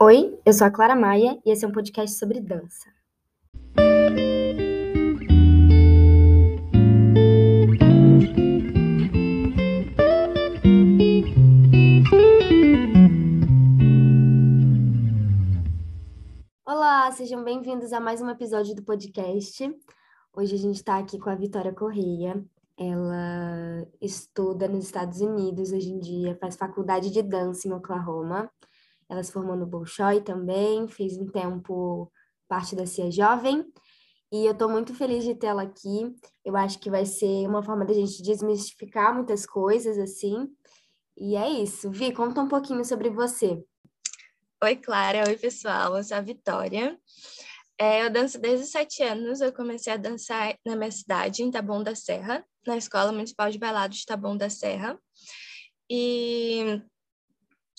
[0.00, 2.88] Oi, eu sou a Clara Maia e esse é um podcast sobre dança.
[16.64, 19.68] Olá, sejam bem-vindos a mais um episódio do podcast.
[20.32, 22.40] Hoje a gente está aqui com a Vitória Correia.
[22.76, 28.48] Ela estuda nos Estados Unidos hoje em dia, faz faculdade de dança em Oklahoma.
[29.08, 32.12] Ela se formou no Bolshoi também, fez um tempo
[32.48, 33.64] parte da CIA Jovem.
[34.30, 36.14] E eu estou muito feliz de tê-la aqui.
[36.44, 40.46] Eu acho que vai ser uma forma da gente desmistificar muitas coisas, assim.
[41.16, 41.90] E é isso.
[41.90, 43.62] Vi, conta um pouquinho sobre você.
[44.62, 45.24] Oi, Clara.
[45.28, 45.96] Oi, pessoal.
[45.96, 46.98] Eu sou a Vitória.
[47.78, 49.40] É, eu danço desde os sete anos.
[49.40, 53.58] Eu comecei a dançar na minha cidade, em Taboão da Serra, na Escola Municipal de
[53.58, 54.98] Bailado de Taboão da Serra.
[55.90, 56.82] E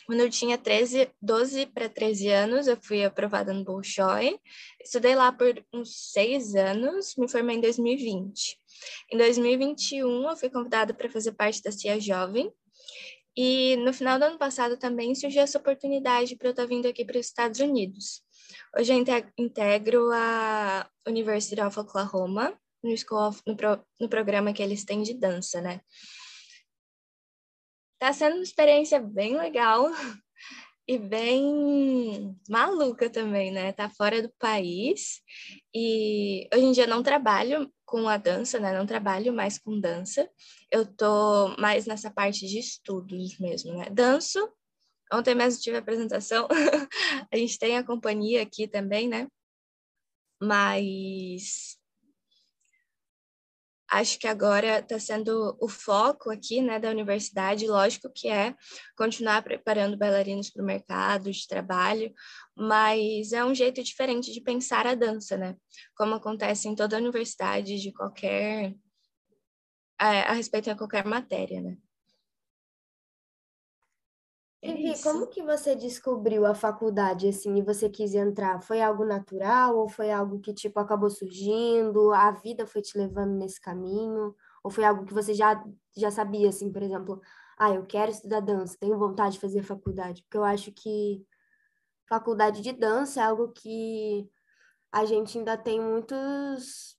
[0.09, 4.39] quando eu tinha 13, 12 para 13 anos, eu fui aprovada no Bolshoi.
[4.83, 8.57] Estudei lá por uns seis anos, me formei em 2020.
[9.13, 12.51] Em 2021, eu fui convidada para fazer parte da CIA Jovem.
[13.37, 17.05] E no final do ano passado também surgiu essa oportunidade para eu estar vindo aqui
[17.05, 18.23] para os Estados Unidos.
[18.75, 19.05] Hoje eu
[19.37, 25.03] integro a University of Oklahoma, no, school of, no, pro, no programa que eles têm
[25.03, 25.81] de dança, né?
[27.99, 29.91] Tá sendo uma experiência bem legal
[30.87, 33.73] e bem maluca também, né?
[33.73, 35.21] Tá fora do país
[35.75, 38.77] e hoje em dia não trabalho com a dança, né?
[38.77, 40.29] Não trabalho mais com dança.
[40.71, 43.89] Eu tô mais nessa parte de estudos mesmo, né?
[43.91, 44.39] Danço.
[45.11, 46.47] Ontem mesmo tive a apresentação.
[47.31, 49.27] a gente tem a companhia aqui também, né?
[50.41, 51.78] Mas
[53.91, 58.55] acho que agora está sendo o foco aqui, né, da universidade, lógico que é
[58.95, 62.13] continuar preparando bailarinos para o mercado de trabalho,
[62.55, 65.55] mas é um jeito diferente de pensar a dança, né,
[65.95, 68.75] como acontece em toda a universidade, de qualquer,
[69.99, 71.77] é, a respeito de qualquer matéria, né.
[74.61, 78.61] É como que você descobriu a faculdade assim e você quis entrar?
[78.61, 82.11] Foi algo natural ou foi algo que tipo acabou surgindo?
[82.11, 84.35] A vida foi te levando nesse caminho?
[84.61, 85.63] Ou foi algo que você já
[85.97, 87.21] já sabia assim, por exemplo,
[87.57, 90.23] ah, eu quero estudar dança, tenho vontade de fazer faculdade?
[90.23, 91.25] Porque eu acho que
[92.07, 94.29] faculdade de dança é algo que
[94.91, 96.97] a gente ainda tem muitos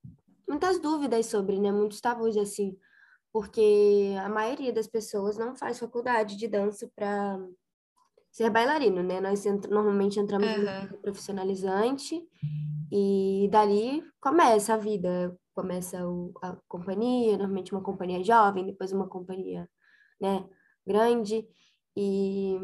[0.48, 1.72] muitas dúvidas sobre, né?
[1.72, 2.76] Muitos tabus assim
[3.32, 7.38] porque a maioria das pessoas não faz faculdade de dança para
[8.30, 9.20] ser bailarino, né?
[9.20, 10.90] Nós ent normalmente entramos uhum.
[10.92, 12.22] no profissionalizante
[12.92, 19.08] e dali começa a vida, começa o, a companhia, normalmente uma companhia jovem, depois uma
[19.08, 19.68] companhia,
[20.20, 20.44] né,
[20.86, 21.46] grande
[21.96, 22.56] e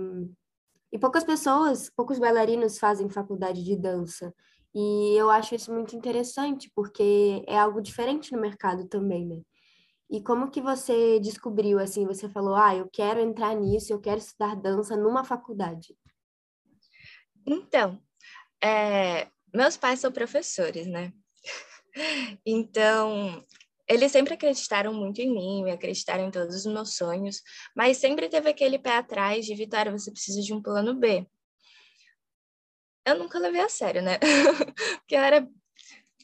[0.92, 4.32] e poucas pessoas, poucos bailarinos fazem faculdade de dança.
[4.74, 9.40] E eu acho isso muito interessante, porque é algo diferente no mercado também, né?
[10.08, 14.18] E como que você descobriu, assim, você falou, ah, eu quero entrar nisso, eu quero
[14.18, 15.96] estudar dança numa faculdade?
[17.44, 18.00] Então,
[18.62, 21.12] é, meus pais são professores, né?
[22.46, 23.44] então,
[23.88, 27.42] eles sempre acreditaram muito em mim, acreditaram em todos os meus sonhos,
[27.74, 31.26] mas sempre teve aquele pé atrás de, Vitória, você precisa de um plano B.
[33.04, 34.18] Eu nunca levei a sério, né?
[35.00, 35.48] Porque eu era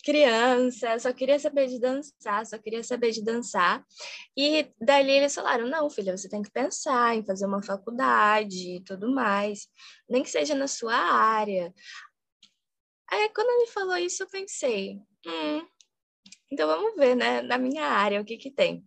[0.03, 3.85] criança, só queria saber de dançar, só queria saber de dançar.
[4.37, 8.85] E dali eles falaram: não, filha, você tem que pensar em fazer uma faculdade e
[8.85, 9.69] tudo mais,
[10.09, 11.73] nem que seja na sua área.
[13.11, 15.67] Aí quando ele falou isso, eu pensei: hum,
[16.51, 18.85] então vamos ver, né, na minha área, o que que tem.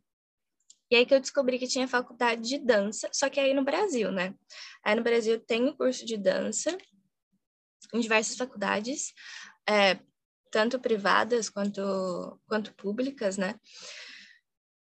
[0.91, 4.11] E aí que eu descobri que tinha faculdade de dança, só que aí no Brasil,
[4.11, 4.35] né?
[4.83, 6.77] Aí no Brasil tem o curso de dança
[7.93, 9.13] em diversas faculdades,
[9.67, 9.99] é,
[10.55, 13.59] tanto privadas quanto, quanto públicas, né?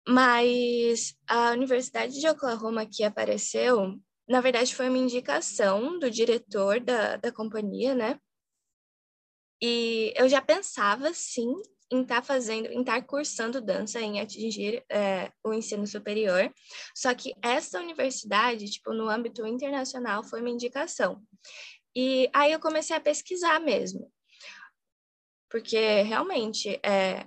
[0.08, 3.94] Mas a Universidade de Oklahoma que apareceu,
[4.26, 8.18] na verdade, foi uma indicação do diretor da, da companhia, né?
[9.60, 11.52] E eu já pensava, sim,
[11.92, 16.50] em estar tá fazendo, em estar tá cursando dança, em atingir é, o ensino superior.
[16.96, 21.22] Só que essa universidade, tipo, no âmbito internacional, foi uma indicação.
[21.94, 24.10] E aí eu comecei a pesquisar mesmo
[25.50, 27.24] porque realmente é,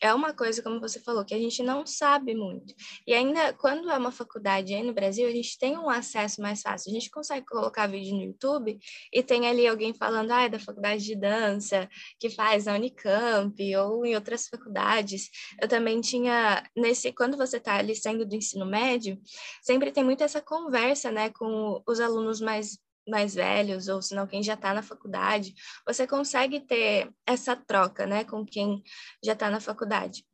[0.00, 2.74] é uma coisa, como você falou, que a gente não sabe muito.
[3.06, 6.60] E ainda quando é uma faculdade aí no Brasil, a gente tem um acesso mais
[6.60, 6.90] fácil.
[6.90, 8.78] A gente consegue colocar vídeo no YouTube
[9.12, 11.88] e tem ali alguém falando, ah, é da faculdade de dança,
[12.18, 15.30] que faz na Unicamp ou em outras faculdades.
[15.60, 19.20] Eu também tinha, nesse, quando você está ali saindo do ensino médio,
[19.62, 24.26] sempre tem muito essa conversa, né, com os alunos mais mais velhos, ou se não
[24.26, 25.54] quem já está na faculdade,
[25.86, 28.82] você consegue ter essa troca, né, com quem
[29.24, 30.24] já está na faculdade.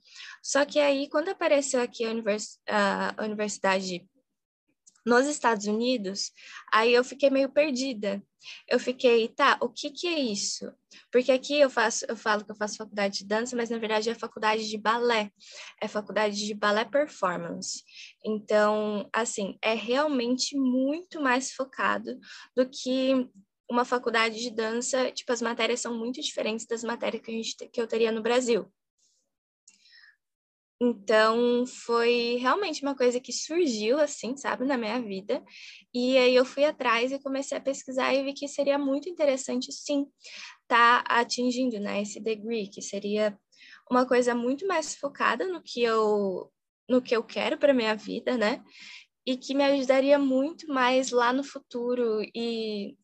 [0.42, 4.06] Só que aí, quando apareceu aqui a, univers, a universidade
[5.04, 6.30] nos Estados Unidos,
[6.72, 8.22] aí eu fiquei meio perdida.
[8.68, 10.72] Eu fiquei, tá, o que que é isso?
[11.10, 14.10] Porque aqui eu faço, eu falo que eu faço faculdade de dança, mas na verdade
[14.10, 15.30] é faculdade de balé.
[15.80, 17.82] É faculdade de balé performance.
[18.24, 22.18] Então, assim, é realmente muito mais focado
[22.56, 23.28] do que
[23.70, 27.56] uma faculdade de dança, tipo, as matérias são muito diferentes das matérias que, a gente,
[27.72, 28.70] que eu teria no Brasil.
[30.84, 35.40] Então, foi realmente uma coisa que surgiu, assim, sabe, na minha vida.
[35.94, 39.70] E aí eu fui atrás e comecei a pesquisar e vi que seria muito interessante,
[39.70, 40.06] sim,
[40.62, 43.38] estar tá atingindo, né, esse degree, que seria
[43.88, 46.50] uma coisa muito mais focada no que eu,
[46.88, 48.60] no que eu quero para minha vida, né?
[49.24, 52.96] E que me ajudaria muito mais lá no futuro e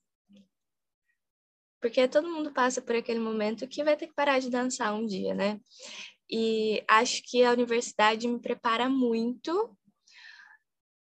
[1.80, 5.06] porque todo mundo passa por aquele momento que vai ter que parar de dançar um
[5.06, 5.60] dia, né?
[6.30, 9.76] E acho que a universidade me prepara muito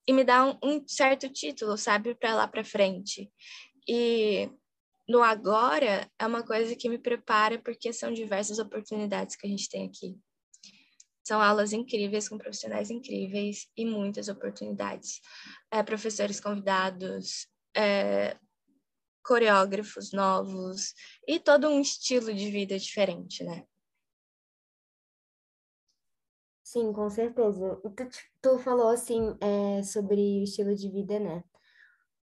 [0.07, 3.31] e me dá um, um certo título, sabe, para lá para frente.
[3.87, 4.49] E
[5.07, 9.69] no agora é uma coisa que me prepara porque são diversas oportunidades que a gente
[9.69, 10.17] tem aqui.
[11.25, 15.19] São aulas incríveis com profissionais incríveis e muitas oportunidades.
[15.69, 18.37] É, professores convidados, é,
[19.25, 20.93] coreógrafos novos
[21.27, 23.65] e todo um estilo de vida diferente, né?
[26.67, 27.79] Sim, com certeza.
[27.95, 28.09] Tu,
[28.41, 31.41] tu falou assim é, sobre o estilo de vida, né?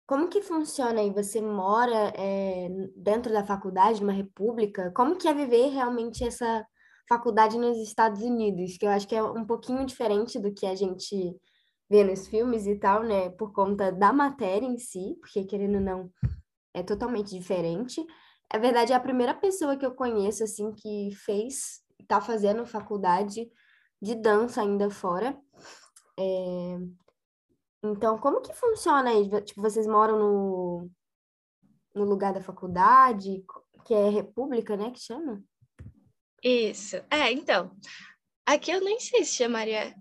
[0.06, 1.12] Como que funciona aí?
[1.12, 4.92] Você mora é, dentro da faculdade, numa república?
[4.96, 6.64] Como que é viver realmente essa
[7.10, 8.78] faculdade nos Estados Unidos?
[8.78, 11.36] Que eu acho que é um pouquinho diferente do que a gente
[11.90, 13.32] vê nos filmes e tal, né?
[13.32, 16.12] Por conta da matéria em si, porque querendo ou não,
[16.76, 18.06] é totalmente diferente.
[18.54, 23.50] É verdade, é a primeira pessoa que eu conheço, assim, que fez, tá fazendo faculdade
[24.02, 25.40] de dança ainda fora.
[26.20, 26.78] É...
[27.84, 29.30] Então, como que funciona aí?
[29.44, 30.92] Tipo, vocês moram no,
[31.96, 33.46] no lugar da faculdade,
[33.86, 35.44] que é República, né, que chama?
[36.44, 36.98] Isso.
[37.10, 37.72] É, então,
[38.46, 39.96] aqui eu nem sei se chamaria...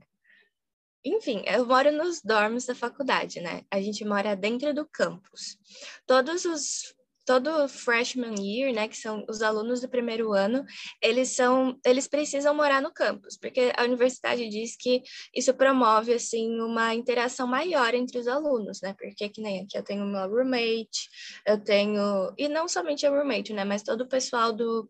[1.05, 3.63] Enfim, eu moro nos dorms da faculdade, né?
[3.71, 5.57] A gente mora dentro do campus.
[6.05, 6.96] Todos os
[7.27, 10.65] todo freshman year, né, que são os alunos do primeiro ano,
[11.03, 15.03] eles são, eles precisam morar no campus, porque a universidade diz que
[15.35, 18.95] isso promove assim uma interação maior entre os alunos, né?
[18.97, 21.11] Porque que nem aqui eu tenho meu roommate,
[21.45, 24.89] eu tenho e não somente o roommate, né, mas todo o pessoal do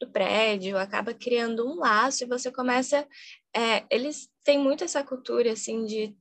[0.00, 3.06] do prédio, acaba criando um laço e você começa.
[3.56, 6.14] É, eles têm muito essa cultura assim de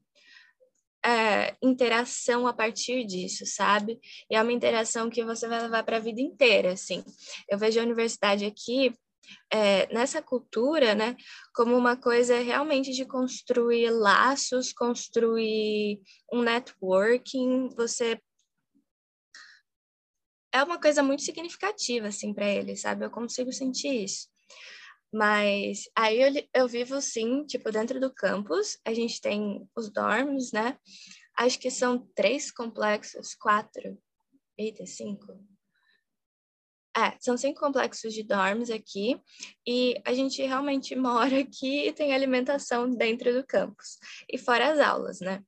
[1.06, 4.00] é, interação a partir disso, sabe?
[4.30, 7.04] E é uma interação que você vai levar para a vida inteira, assim.
[7.50, 8.94] Eu vejo a universidade aqui
[9.52, 11.16] é, nessa cultura, né,
[11.56, 16.02] como uma coisa realmente de construir laços, construir
[16.32, 17.70] um networking.
[17.76, 18.20] Você
[20.54, 23.06] é uma coisa muito significativa, assim, para eles, sabe?
[23.06, 24.33] Eu consigo sentir isso.
[25.14, 30.52] Mas aí eu, eu vivo sim, tipo, dentro do campus, a gente tem os dorms,
[30.52, 30.76] né?
[31.38, 33.96] Acho que são três complexos, quatro,
[34.58, 35.40] eita, cinco.
[36.98, 39.20] É, são cinco complexos de dorms aqui
[39.68, 44.00] e a gente realmente mora aqui e tem alimentação dentro do campus.
[44.28, 45.44] E fora as aulas, né?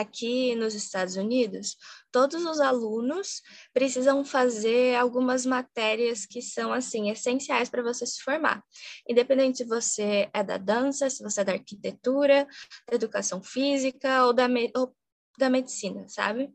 [0.00, 1.76] Aqui nos Estados Unidos,
[2.12, 3.40] todos os alunos
[3.72, 8.62] precisam fazer algumas matérias que são assim essenciais para você se formar.
[9.08, 12.46] Independente se você é da dança, se você é da arquitetura,
[12.86, 14.94] da educação física ou da, me ou
[15.38, 16.50] da medicina, sabe?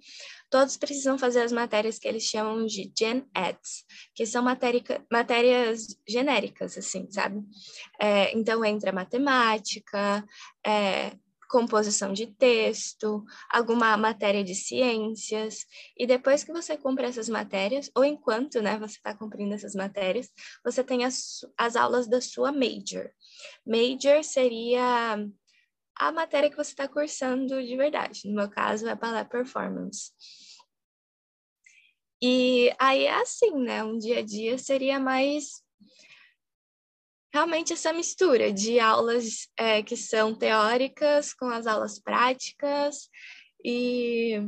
[0.49, 6.77] Todos precisam fazer as matérias que eles chamam de Gen Eds, que são matérias genéricas,
[6.77, 7.41] assim, sabe?
[7.99, 10.23] É, então entra matemática,
[10.65, 11.11] é,
[11.51, 15.65] composição de texto, alguma matéria de ciências.
[15.97, 20.31] E depois que você cumpre essas matérias, ou enquanto né, você está cumprindo essas matérias,
[20.63, 23.11] você tem as, as aulas da sua major.
[23.65, 25.17] Major seria
[25.97, 28.21] a matéria que você está cursando de verdade.
[28.25, 30.11] No meu caso, é ballet performance.
[32.23, 33.83] E aí é assim, né?
[33.83, 35.63] Um dia a dia seria mais
[37.33, 43.09] realmente essa mistura de aulas é, que são teóricas com as aulas práticas
[43.63, 44.41] e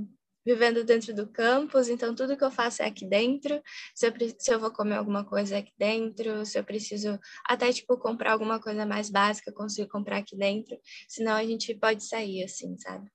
[0.46, 3.62] vivendo dentro do campus, então tudo que eu faço é aqui dentro.
[3.96, 7.98] Se eu, se eu vou comer alguma coisa aqui dentro, se eu preciso até tipo
[7.98, 10.78] comprar alguma coisa mais básica, eu consigo comprar aqui dentro.
[11.08, 13.10] Senão a gente pode sair assim, sabe?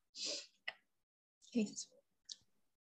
[1.55, 1.89] É isso.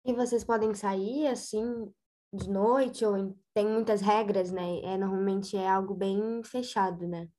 [0.05, 1.91] E vocês podem sair assim
[2.31, 4.81] de noite ou em- tem muitas regras, né?
[4.83, 7.29] É, normalmente é algo bem fechado, né?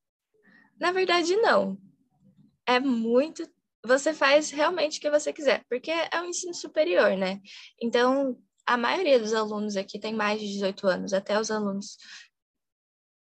[0.80, 1.78] Na verdade, não.
[2.66, 3.46] É muito.
[3.85, 7.40] Você faz realmente o que você quiser, porque é um ensino superior, né?
[7.80, 11.99] Então, a maioria dos alunos aqui tem mais de 18 anos, até os alunos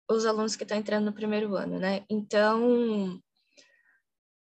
[0.09, 2.05] os alunos que estão entrando no primeiro ano, né?
[2.09, 3.19] Então,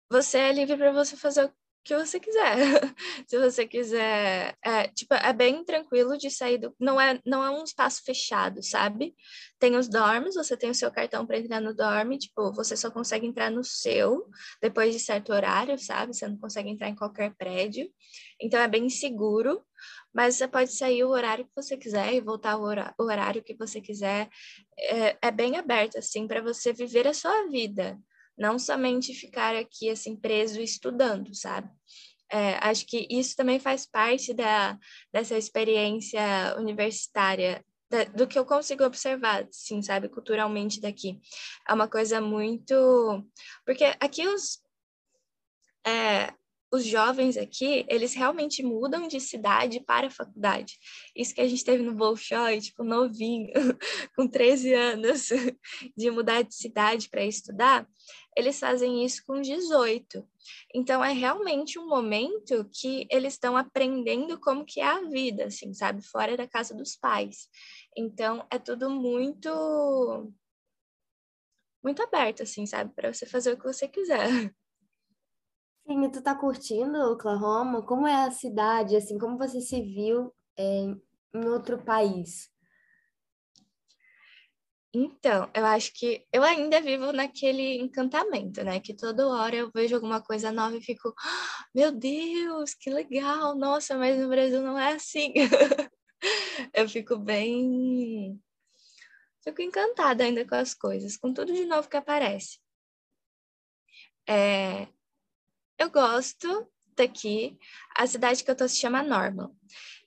[0.08, 1.52] você é livre para você fazer
[1.88, 2.54] que você quiser.
[3.26, 7.50] Se você quiser, é, tipo, é bem tranquilo de sair do, não é, não é
[7.50, 9.14] um espaço fechado, sabe?
[9.59, 12.90] Tem os dorms, você tem o seu cartão para entrar no dorm, tipo, você só
[12.90, 14.26] consegue entrar no seu
[14.61, 16.14] depois de certo horário, sabe?
[16.14, 17.90] Você não consegue entrar em qualquer prédio.
[18.38, 19.64] Então é bem seguro,
[20.12, 23.80] mas você pode sair o horário que você quiser e voltar o horário que você
[23.80, 24.28] quiser.
[24.78, 27.99] É, é bem aberto assim para você viver a sua vida
[28.38, 31.68] não somente ficar aqui assim preso estudando, sabe?
[32.30, 34.78] É, acho que isso também faz parte da,
[35.12, 36.21] dessa experiência
[36.59, 41.18] universitária, da, do que eu consigo observar, sim, sabe, culturalmente daqui.
[41.66, 42.75] É uma coisa muito.
[43.64, 44.62] Porque aqui os.
[45.87, 46.35] É,
[46.71, 50.78] os jovens aqui, eles realmente mudam de cidade para a faculdade.
[51.16, 53.50] Isso que a gente teve no Bolshoi, tipo, novinho,
[54.14, 55.28] com 13 anos,
[55.97, 57.88] de mudar de cidade para estudar,
[58.38, 60.25] eles fazem isso com 18.
[60.73, 65.75] Então, é realmente um momento que eles estão aprendendo como que é a vida, assim,
[65.75, 66.02] sabe?
[66.02, 67.49] Fora da casa dos pais.
[67.97, 70.33] Então, é tudo muito...
[71.83, 72.95] Muito aberto, assim, sabe?
[72.95, 74.28] Para você fazer o que você quiser.
[75.85, 77.83] Sim, e tu tá curtindo Oklahoma?
[77.83, 80.85] Como é a cidade, assim, como você se viu é,
[81.35, 82.52] em outro país?
[84.95, 88.80] Então, eu acho que eu ainda vivo naquele encantamento, né?
[88.80, 93.54] Que toda hora eu vejo alguma coisa nova e fico, "Ah, meu Deus, que legal,
[93.57, 95.33] nossa, mas no Brasil não é assim.
[96.75, 98.40] eu fico bem.
[99.45, 102.59] Fico encantada ainda com as coisas, com tudo de novo que aparece.
[104.28, 104.88] É,
[105.78, 107.59] eu gosto daqui.
[107.97, 109.50] A cidade que eu tô se chama Norman.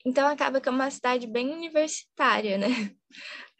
[0.05, 2.67] Então acaba que é uma cidade bem universitária, né?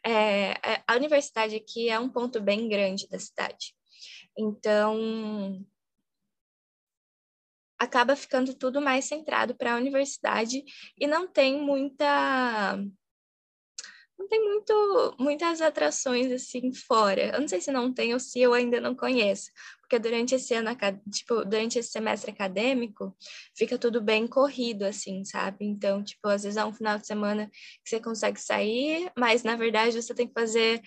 [0.04, 3.74] É, é, a universidade aqui é um ponto bem grande da cidade.
[4.36, 5.64] Então
[7.78, 10.64] acaba ficando tudo mais centrado para a universidade
[10.98, 12.76] e não tem muita
[14.22, 17.34] não tem muito, muitas atrações assim fora.
[17.34, 19.50] Eu não sei se não tem ou se eu ainda não conheço,
[19.92, 20.70] porque durante esse ano,
[21.12, 23.14] tipo, durante esse semestre acadêmico,
[23.54, 25.66] fica tudo bem corrido, assim, sabe?
[25.66, 27.46] Então, tipo, às vezes é um final de semana
[27.84, 30.80] que você consegue sair, mas na verdade você tem que fazer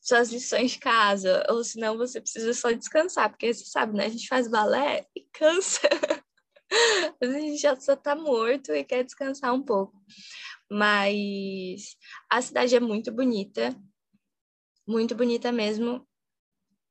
[0.00, 4.06] suas lições de casa, ou senão você precisa só descansar, porque você sabe, né?
[4.06, 5.80] A gente faz balé e cansa.
[7.20, 10.00] a gente já só tá morto e quer descansar um pouco.
[10.70, 11.96] Mas
[12.30, 13.74] a cidade é muito bonita,
[14.86, 16.06] muito bonita mesmo.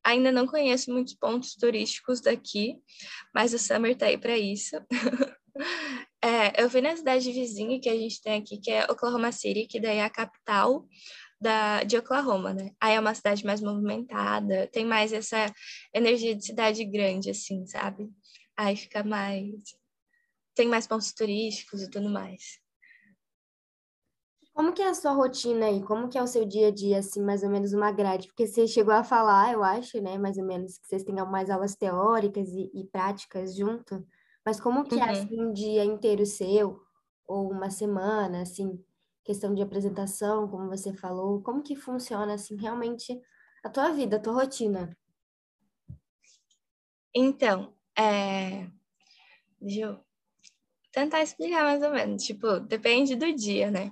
[0.04, 2.78] Ainda não conheço muitos pontos turísticos daqui,
[3.34, 4.76] mas o Summer tá aí para isso.
[6.22, 9.68] é, eu fui na cidade vizinha que a gente tem aqui, que é Oklahoma City,
[9.68, 10.88] que daí é a capital
[11.40, 12.72] da, de Oklahoma, né?
[12.80, 15.52] Aí é uma cidade mais movimentada, tem mais essa
[15.94, 18.10] energia de cidade grande, assim, sabe?
[18.56, 19.56] Aí fica mais.
[20.54, 22.61] Tem mais pontos turísticos e tudo mais.
[24.54, 25.82] Como que é a sua rotina aí?
[25.84, 28.28] Como que é o seu dia a dia, assim, mais ou menos uma grade?
[28.28, 31.50] Porque você chegou a falar, eu acho, né, mais ou menos, que vocês tenham mais
[31.50, 34.06] aulas teóricas e, e práticas junto.
[34.46, 35.10] Mas como que é, Uhum.
[35.12, 36.82] assim, um dia inteiro seu?
[37.28, 38.84] Ou uma semana, assim,
[39.24, 41.42] questão de apresentação, como você falou?
[41.42, 43.20] Como que funciona, assim, realmente
[43.64, 44.96] a tua vida, a tua rotina?
[47.14, 48.68] Então, é...
[49.62, 50.00] deixa eu
[50.92, 52.24] tentar explicar mais ou menos.
[52.24, 53.92] Tipo, depende do dia, né?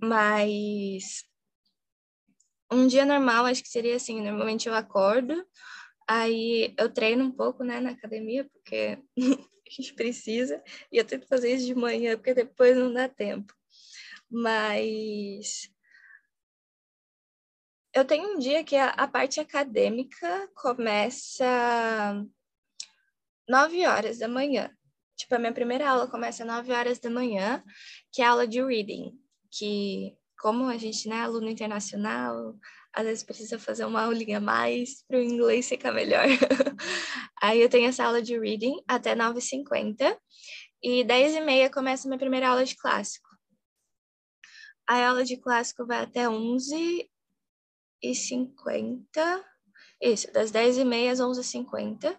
[0.00, 1.24] Mas
[2.70, 5.44] um dia normal, acho que seria assim, normalmente eu acordo,
[6.08, 8.98] aí eu treino um pouco, né, na academia, porque
[9.66, 13.52] a gente precisa, e eu tento fazer isso de manhã, porque depois não dá tempo.
[14.30, 15.68] Mas
[17.92, 22.24] eu tenho um dia que a, a parte acadêmica começa
[23.48, 24.70] nove horas da manhã.
[25.16, 27.62] Tipo, a minha primeira aula começa 9 horas da manhã,
[28.10, 29.12] que é a aula de reading,
[29.50, 32.56] que como a gente né, é aluno internacional,
[32.94, 36.24] às vezes precisa fazer uma aulinha a mais para o inglês ficar melhor.
[37.42, 40.16] Aí eu tenho essa aula de reading até 9h50
[40.82, 43.28] e 10h30 começa minha primeira aula de clássico.
[44.88, 47.06] A aula de clássico vai até 11h50.
[50.00, 52.18] Isso, das 10h30 às 11h50.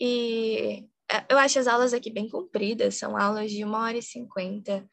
[0.00, 0.88] E
[1.28, 4.88] eu acho as aulas aqui bem compridas, são aulas de uma hora e cinquenta,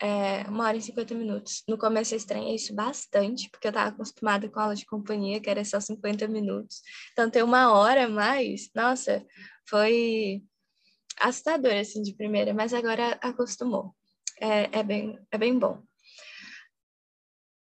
[0.00, 1.62] é, uma hora e cinquenta minutos.
[1.68, 5.50] No começo eu estranhei isso bastante, porque eu estava acostumada com aula de companhia, que
[5.50, 6.80] era só 50 minutos.
[7.12, 9.24] Então, ter uma hora a mais, nossa,
[9.68, 10.42] foi
[11.20, 13.94] assustador, assim, de primeira, mas agora acostumou.
[14.40, 15.82] É, é, bem, é bem bom.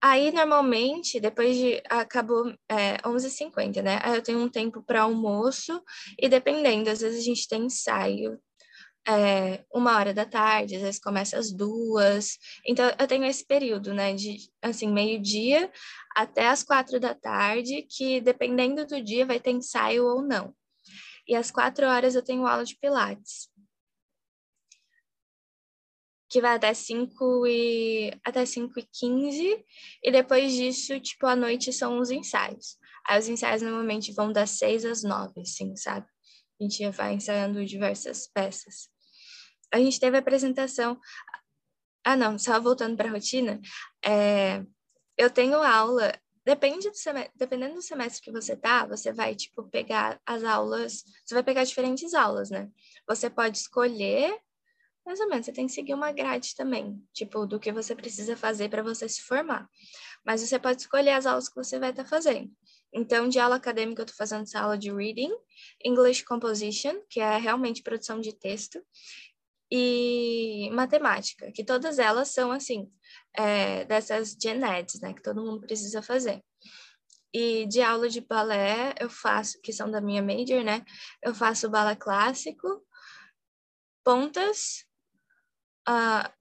[0.07, 1.81] Aí, normalmente, depois de.
[1.89, 3.99] Acabou é, 11h50, né?
[4.03, 5.81] Aí eu tenho um tempo para almoço,
[6.19, 8.39] e dependendo, às vezes a gente tem ensaio
[9.07, 12.37] é, uma hora da tarde, às vezes começa às duas.
[12.67, 15.71] Então, eu tenho esse período, né, de, assim, meio-dia
[16.15, 20.53] até às quatro da tarde, que dependendo do dia vai ter ensaio ou não.
[21.27, 23.49] E às quatro horas eu tenho aula de Pilates.
[26.35, 29.65] Que vai até 5 e até 5 e 15,
[30.03, 32.77] e depois disso, tipo, à noite são os ensaios.
[33.07, 36.07] Aí os ensaios normalmente vão das 6 às 9, assim, sabe?
[36.59, 38.89] A gente vai ensaiando diversas peças
[39.75, 40.99] a gente teve a apresentação.
[42.03, 43.59] Ah, não, só voltando para a rotina,
[44.03, 44.63] é,
[45.17, 46.13] eu tenho aula.
[46.45, 51.03] Depende do semestre, dependendo do semestre que você tá, você vai, tipo, pegar as aulas,
[51.25, 52.69] você vai pegar diferentes aulas, né?
[53.07, 54.39] Você pode escolher,
[55.05, 58.35] mais ou menos, você tem que seguir uma grade também, tipo, do que você precisa
[58.35, 59.69] fazer para você se formar.
[60.25, 62.51] Mas você pode escolher as aulas que você vai estar tá fazendo.
[62.91, 65.31] Então, de aula acadêmica, eu estou fazendo essa aula de Reading,
[65.83, 68.81] English Composition, que é realmente produção de texto,
[69.71, 72.89] e matemática, que todas elas são, assim,
[73.35, 76.41] é, dessas gen eds, né, que todo mundo precisa fazer.
[77.33, 80.83] E de aula de balé, eu faço, que são da minha major, né,
[81.21, 82.81] eu faço balé clássico,
[84.03, 84.84] pontas,
[85.87, 86.31] uh,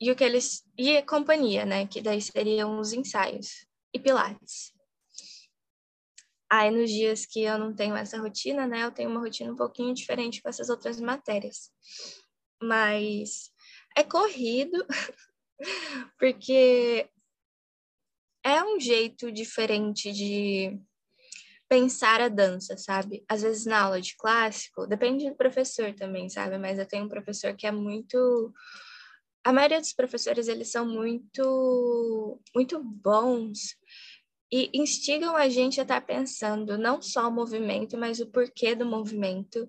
[0.00, 4.72] e o que eles e companhia, né, que daí seriam os ensaios e pilates.
[6.50, 9.56] Aí nos dias que eu não tenho essa rotina, né, eu tenho uma rotina um
[9.56, 11.70] pouquinho diferente com essas outras matérias
[12.62, 13.50] mas
[13.96, 14.86] é corrido,
[16.18, 17.08] porque
[18.44, 20.80] é um jeito diferente de
[21.68, 23.24] pensar a dança, sabe?
[23.28, 26.58] Às vezes na aula de clássico, depende do professor também, sabe?
[26.58, 28.52] Mas eu tenho um professor que é muito
[29.44, 33.76] a maioria dos professores eles são muito muito bons
[34.52, 38.84] e instigam a gente a estar pensando não só o movimento, mas o porquê do
[38.84, 39.66] movimento,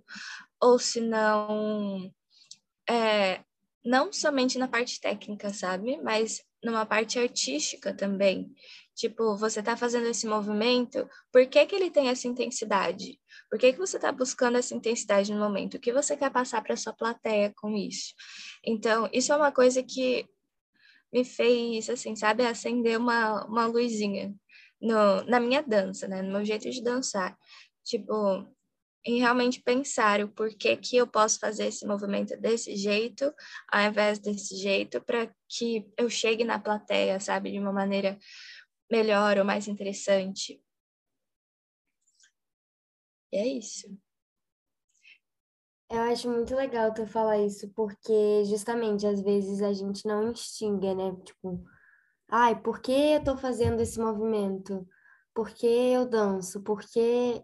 [0.61, 2.11] ou se não
[2.89, 3.41] é,
[3.83, 5.97] não somente na parte técnica, sabe?
[6.03, 8.53] Mas numa parte artística também.
[8.95, 13.19] Tipo, você está fazendo esse movimento, por que, que ele tem essa intensidade?
[13.49, 15.75] Por que, que você está buscando essa intensidade no momento?
[15.75, 18.13] O que você quer passar para sua plateia com isso?
[18.63, 20.27] Então, isso é uma coisa que
[21.11, 24.33] me fez, assim, sabe, acender uma, uma luzinha
[24.81, 26.21] no, na minha dança, né?
[26.21, 27.37] No meu jeito de dançar.
[27.83, 28.47] Tipo,
[29.05, 33.33] em realmente pensar o porquê que eu posso fazer esse movimento desse jeito,
[33.69, 38.17] ao invés desse jeito, para que eu chegue na plateia, sabe, de uma maneira
[38.93, 40.61] melhor ou mais interessante.
[43.31, 43.87] E é isso.
[45.89, 50.93] Eu acho muito legal tu falar isso, porque justamente às vezes a gente não instiga,
[50.93, 51.15] né?
[51.25, 51.63] Tipo,
[52.29, 54.87] ai, por que eu tô fazendo esse movimento?
[55.33, 56.61] Por que eu danço?
[56.61, 57.43] Por que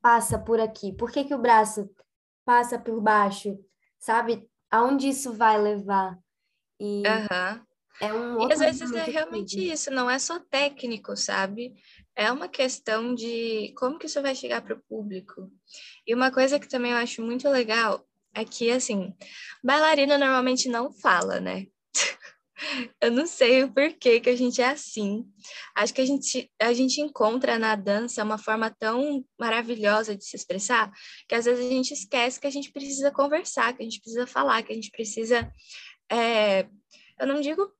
[0.00, 0.92] passa por aqui?
[0.92, 1.90] Por que, que o braço
[2.44, 3.58] passa por baixo?
[3.98, 4.48] Sabe?
[4.70, 6.16] Aonde isso vai levar?
[6.78, 7.66] E uhum.
[8.00, 8.48] É um.
[8.48, 11.74] E às vezes é realmente isso, não é só técnico, sabe?
[12.16, 15.50] É uma questão de como que isso vai chegar para o público.
[16.06, 19.14] E uma coisa que também eu acho muito legal é que, assim,
[19.62, 21.66] bailarina normalmente não fala, né?
[23.00, 25.24] Eu não sei o porquê que a gente é assim.
[25.74, 30.36] Acho que a gente, a gente encontra na dança uma forma tão maravilhosa de se
[30.36, 30.92] expressar
[31.26, 34.26] que às vezes a gente esquece que a gente precisa conversar, que a gente precisa
[34.26, 35.50] falar, que a gente precisa.
[36.10, 36.66] É...
[37.18, 37.72] Eu não digo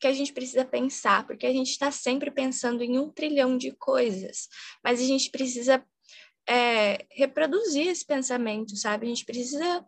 [0.00, 3.72] que a gente precisa pensar, porque a gente está sempre pensando em um trilhão de
[3.72, 4.48] coisas,
[4.82, 5.84] mas a gente precisa
[6.48, 9.06] é, reproduzir esse pensamento, sabe?
[9.06, 9.84] A gente precisa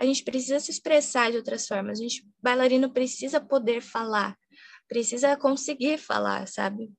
[0.00, 1.98] a gente precisa se expressar de outras formas.
[1.98, 4.38] A gente, bailarino precisa poder falar,
[4.88, 6.92] precisa conseguir falar, sabe?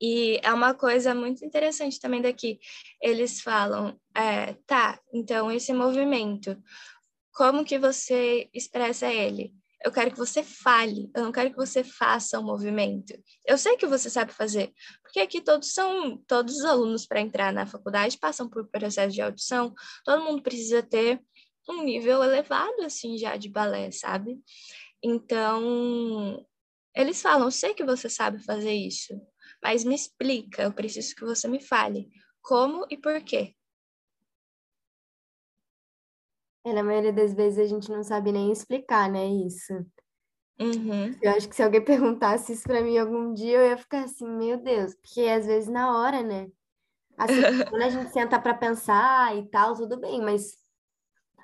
[0.00, 2.58] E é uma coisa muito interessante também daqui.
[3.00, 6.60] Eles falam, é, tá, então esse movimento,
[7.32, 9.54] como que você expressa ele?
[9.82, 13.14] Eu quero que você fale, eu não quero que você faça o um movimento.
[13.46, 17.52] Eu sei que você sabe fazer, porque aqui todos são, todos os alunos para entrar
[17.52, 21.20] na faculdade passam por processo de audição, todo mundo precisa ter
[21.68, 24.38] um nível elevado, assim, já de balé, sabe?
[25.02, 26.44] Então,
[26.94, 29.14] eles falam: sei que você sabe fazer isso,
[29.62, 32.08] mas me explica, eu preciso que você me fale
[32.42, 33.54] como e por quê.
[36.64, 39.74] É, na maioria das vezes a gente não sabe nem explicar, né, isso.
[40.58, 41.14] Uhum.
[41.20, 44.26] Eu acho que se alguém perguntasse isso pra mim algum dia, eu ia ficar assim,
[44.26, 46.48] meu Deus, porque às vezes na hora, né?
[47.18, 47.34] Assim,
[47.70, 50.56] quando a gente senta pra pensar e tal, tudo bem, mas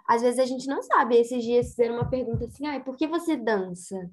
[0.08, 1.16] às vezes a gente não sabe.
[1.16, 4.10] Esses dias fizeram uma pergunta assim, ai, por que você dança?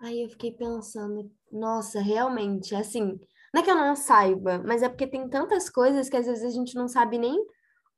[0.00, 3.20] Aí eu fiquei pensando, nossa, realmente, assim,
[3.54, 6.44] não é que eu não saiba, mas é porque tem tantas coisas que às vezes
[6.44, 7.36] a gente não sabe nem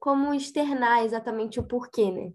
[0.05, 2.31] como externar exatamente o porquê, né?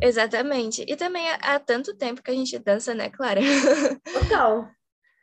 [0.00, 0.84] Exatamente.
[0.88, 3.40] E também há tanto tempo que a gente dança, né, Clara?
[4.12, 4.68] Total.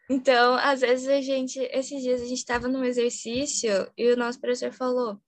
[0.09, 4.39] Então, às vezes a gente, esses dias a gente estava num exercício e o nosso
[4.39, 5.19] professor falou: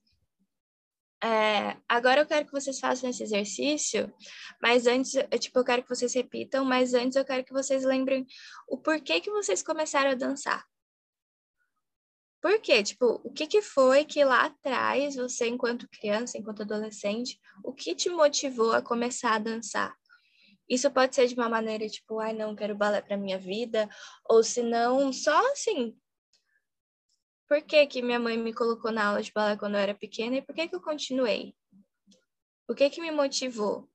[1.21, 4.09] é, agora eu quero que vocês façam esse exercício,
[4.61, 7.83] mas antes, eu, tipo, eu quero que vocês repitam, mas antes eu quero que vocês
[7.83, 8.25] lembrem
[8.69, 10.63] o porquê que vocês começaram a dançar.
[12.41, 12.81] Por quê?
[12.81, 17.93] Tipo, o que, que foi que lá atrás, você, enquanto criança, enquanto adolescente, o que
[17.93, 19.95] te motivou a começar a dançar?
[20.67, 23.87] Isso pode ser de uma maneira, tipo, ai, não, quero balé para minha vida,
[24.27, 25.95] ou se não, só assim,
[27.47, 30.37] por que, que minha mãe me colocou na aula de balé quando eu era pequena
[30.37, 31.53] e por que, que eu continuei?
[32.67, 33.89] O que que me motivou?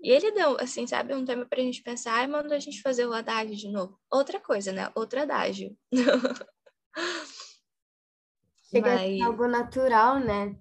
[0.00, 3.04] E ele deu, assim, sabe, um tema pra gente pensar e mandou a gente fazer
[3.04, 4.00] o adágio de novo.
[4.10, 4.90] Outra coisa, né?
[4.94, 5.76] Outro adágio.
[8.72, 9.20] Chega Mas...
[9.20, 10.56] a algo natural, né?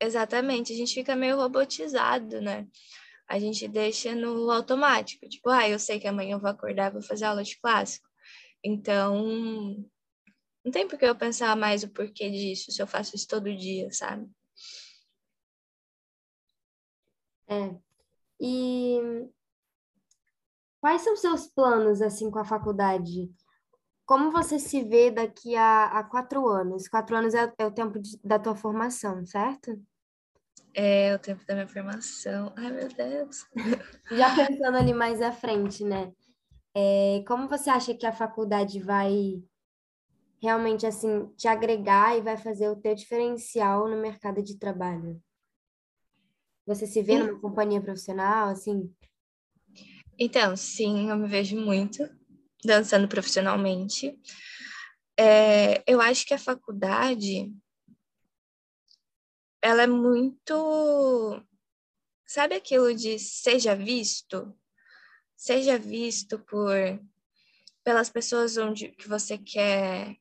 [0.00, 2.66] Exatamente, a gente fica meio robotizado, né?
[3.28, 5.28] A gente deixa no automático.
[5.28, 8.08] Tipo, ah, eu sei que amanhã eu vou acordar e vou fazer aula de clássico.
[8.64, 9.84] Então,
[10.64, 13.54] não tem por que eu pensar mais o porquê disso se eu faço isso todo
[13.54, 14.28] dia, sabe?
[17.48, 17.76] É.
[18.40, 18.98] E
[20.80, 23.30] quais são seus planos, assim, com a faculdade?
[24.08, 26.88] Como você se vê daqui a, a quatro anos?
[26.88, 29.78] Quatro anos é, é o tempo de, da tua formação, certo?
[30.72, 32.50] É o tempo da minha formação.
[32.56, 33.44] Ai, meu Deus.
[34.10, 36.10] Já pensando ali mais à frente, né?
[36.74, 39.44] É, como você acha que a faculdade vai
[40.40, 45.22] realmente, assim, te agregar e vai fazer o teu diferencial no mercado de trabalho?
[46.66, 48.90] Você se vê numa companhia profissional, assim?
[50.18, 52.17] Então, sim, eu me vejo muito
[52.64, 54.18] dançando profissionalmente.
[55.18, 57.52] É, eu acho que a faculdade
[59.60, 61.42] ela é muito
[62.24, 64.56] sabe aquilo de seja visto
[65.36, 66.72] seja visto por
[67.82, 70.16] pelas pessoas onde que você quer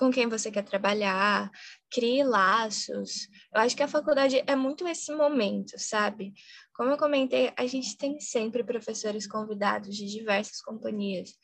[0.00, 1.50] com quem você quer trabalhar,
[1.90, 3.28] crie laços.
[3.54, 6.32] Eu acho que a faculdade é muito esse momento, sabe?
[6.74, 11.34] Como eu comentei, a gente tem sempre professores convidados de diversas companhias.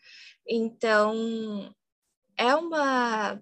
[0.49, 1.71] Então,
[2.35, 3.39] é uma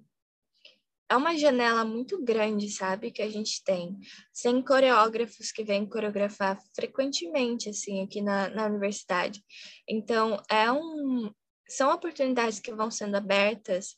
[1.09, 3.96] é uma janela muito grande, sabe, que a gente tem.
[4.33, 9.44] Sem coreógrafos que vêm coreografar frequentemente, assim, aqui na, na universidade.
[9.88, 11.31] Então, é um,
[11.68, 13.96] são oportunidades que vão sendo abertas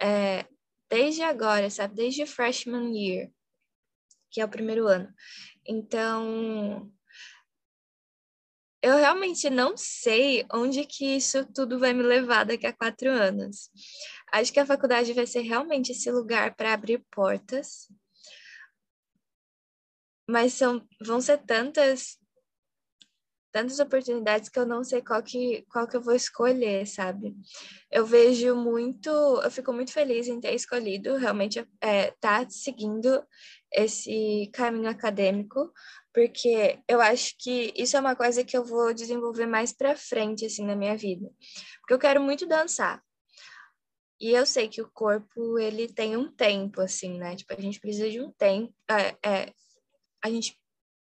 [0.00, 0.44] é,
[0.88, 3.30] desde agora, sabe, desde freshman year,
[4.30, 5.12] que é o primeiro ano.
[5.64, 6.92] Então,
[8.82, 13.70] eu realmente não sei onde que isso tudo vai me levar daqui a quatro anos.
[14.32, 17.88] Acho que a faculdade vai ser realmente esse lugar para abrir portas,
[20.28, 22.18] mas são, vão ser tantas
[23.56, 27.34] tantas oportunidades que eu não sei qual que, qual que eu vou escolher, sabe?
[27.90, 33.24] Eu vejo muito, eu fico muito feliz em ter escolhido realmente é, tá seguindo
[33.72, 35.72] esse caminho acadêmico,
[36.12, 40.44] porque eu acho que isso é uma coisa que eu vou desenvolver mais para frente,
[40.44, 41.26] assim, na minha vida.
[41.80, 43.02] Porque eu quero muito dançar.
[44.20, 47.34] E eu sei que o corpo, ele tem um tempo, assim, né?
[47.36, 48.74] Tipo, a gente precisa de um tempo.
[48.90, 49.52] É, é,
[50.22, 50.58] a gente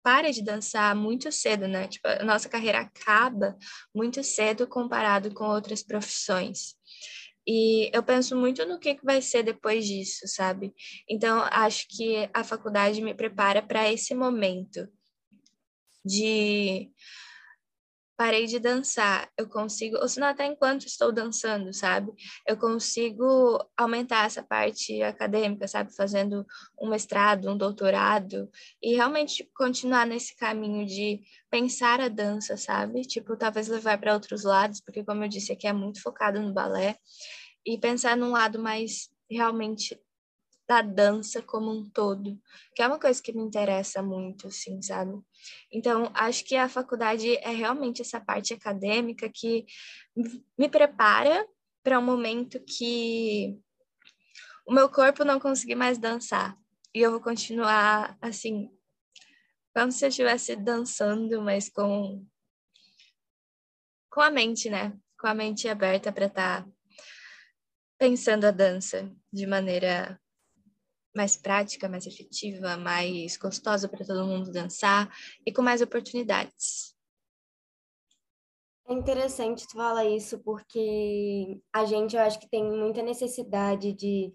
[0.03, 1.89] para de dançar muito cedo, né?
[1.89, 3.57] Tipo, a nossa carreira acaba
[3.95, 6.75] muito cedo comparado com outras profissões.
[7.47, 10.75] E eu penso muito no que vai ser depois disso, sabe?
[11.09, 14.87] Então, acho que a faculdade me prepara para esse momento
[16.05, 16.91] de
[18.19, 22.13] parei de dançar, eu consigo, ou se não até enquanto estou dançando, sabe?
[22.45, 25.95] Eu consigo aumentar essa parte acadêmica, sabe?
[25.95, 26.45] Fazendo
[26.83, 28.51] um mestrado, um doutorado
[28.83, 33.03] e realmente continuar nesse caminho de pensar a dança, sabe?
[33.03, 36.53] Tipo, talvez levar para outros lados, porque como eu disse aqui é muito focado no
[36.53, 36.97] balé
[37.65, 39.97] e pensar num lado mais realmente
[40.69, 42.39] da dança como um todo,
[42.75, 45.19] que é uma coisa que me interessa muito, assim, sabe?
[45.73, 49.65] Então, acho que a faculdade é realmente essa parte acadêmica que
[50.59, 51.49] me prepara
[51.83, 53.59] para um momento que
[54.67, 56.55] o meu corpo não conseguir mais dançar
[56.95, 58.71] e eu vou continuar, assim,
[59.75, 62.27] como se eu estivesse dançando, mas com
[64.11, 64.99] com a mente, né?
[65.19, 66.71] Com a mente aberta para estar tá
[67.99, 70.21] pensando a dança de maneira
[71.15, 75.13] mais prática, mais efetiva, mais gostosa para todo mundo dançar
[75.45, 76.95] e com mais oportunidades.
[78.87, 84.33] É interessante tu falar isso porque a gente, eu acho que tem muita necessidade de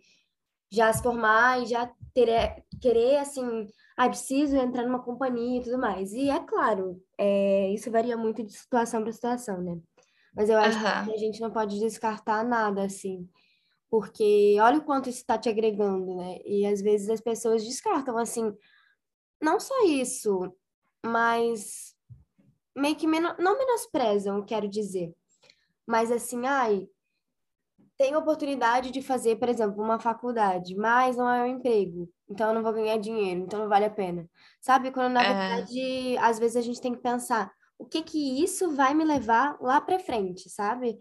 [0.71, 5.79] já se formar e já ter, querer, assim, ah, preciso entrar numa companhia e tudo
[5.79, 6.13] mais.
[6.13, 9.79] E é claro, é, isso varia muito de situação para situação, né?
[10.35, 11.05] Mas eu acho uhum.
[11.05, 13.27] que a gente não pode descartar nada, assim
[13.93, 16.39] porque olha o quanto isso está te agregando, né?
[16.47, 18.51] E às vezes as pessoas descartam assim,
[19.39, 20.51] não só isso,
[21.05, 21.95] mas
[22.75, 25.13] meio que menos, não menosprezam, quero dizer,
[25.85, 26.87] mas assim, ai,
[27.95, 32.55] tem oportunidade de fazer, por exemplo, uma faculdade, mas não é um emprego, então eu
[32.55, 34.27] não vou ganhar dinheiro, então não vale a pena.
[34.59, 34.89] Sabe?
[34.89, 35.25] Quando na é...
[35.25, 39.55] verdade, às vezes a gente tem que pensar, o que que isso vai me levar
[39.61, 40.97] lá para frente, sabe?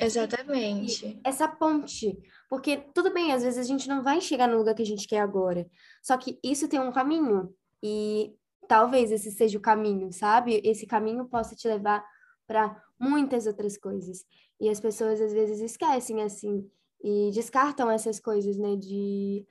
[0.00, 1.20] Exatamente.
[1.24, 2.18] Essa ponte.
[2.48, 5.06] Porque tudo bem, às vezes a gente não vai chegar no lugar que a gente
[5.06, 5.66] quer agora.
[6.02, 7.54] Só que isso tem um caminho.
[7.82, 8.34] E
[8.68, 10.60] talvez esse seja o caminho, sabe?
[10.64, 12.04] Esse caminho possa te levar
[12.46, 14.24] para muitas outras coisas.
[14.60, 16.68] E as pessoas às vezes esquecem assim
[17.02, 19.44] e descartam essas coisas, né, de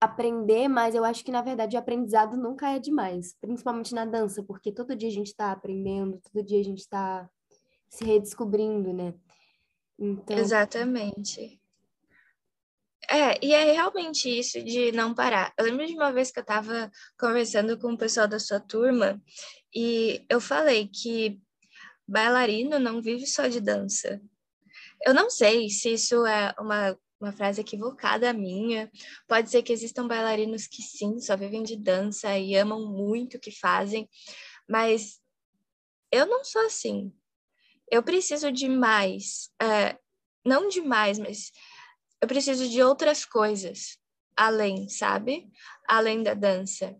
[0.00, 4.42] aprender, mas eu acho que na verdade o aprendizado nunca é demais, principalmente na dança,
[4.42, 7.28] porque todo dia a gente está aprendendo, todo dia a gente está
[7.88, 9.14] se redescobrindo, né?
[9.98, 10.36] Então...
[10.36, 11.60] Exatamente.
[13.08, 15.52] É, e é realmente isso de não parar.
[15.56, 19.22] Eu lembro de uma vez que eu estava conversando com o pessoal da sua turma
[19.74, 21.40] e eu falei que
[22.06, 24.20] bailarino não vive só de dança.
[25.04, 28.90] Eu não sei se isso é uma, uma frase equivocada minha.
[29.28, 33.40] Pode ser que existam bailarinos que sim, só vivem de dança e amam muito o
[33.40, 34.08] que fazem,
[34.68, 35.20] mas
[36.10, 37.12] eu não sou assim
[37.90, 39.96] eu preciso de mais, é,
[40.44, 41.52] não de mais, mas
[42.20, 43.98] eu preciso de outras coisas
[44.36, 45.48] além, sabe?
[45.88, 46.94] Além da dança.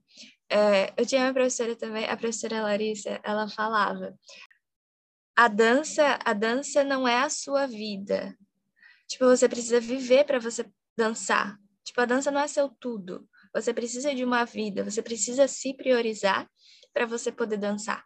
[0.51, 4.16] É, eu tinha uma professora também, a professora Larissa, ela falava:
[5.37, 8.37] a dança, a dança não é a sua vida.
[9.09, 10.64] Tipo, você precisa viver para você
[10.96, 11.59] dançar.
[11.85, 13.29] Tipo, a dança não é seu tudo.
[13.55, 16.49] Você precisa de uma vida, você precisa se priorizar
[16.92, 18.05] para você poder dançar.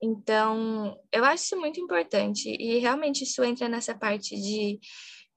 [0.00, 4.78] Então, eu acho isso muito importante e realmente isso entra nessa parte de,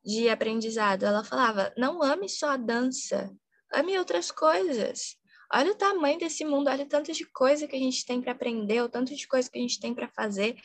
[0.06, 1.04] de aprendizado.
[1.04, 3.32] Ela falava: não ame só a dança,
[3.74, 5.18] ame outras coisas.
[5.54, 8.32] Olha o tamanho desse mundo, olha o tanto de coisa que a gente tem para
[8.32, 10.56] aprender, o tanto de coisa que a gente tem para fazer.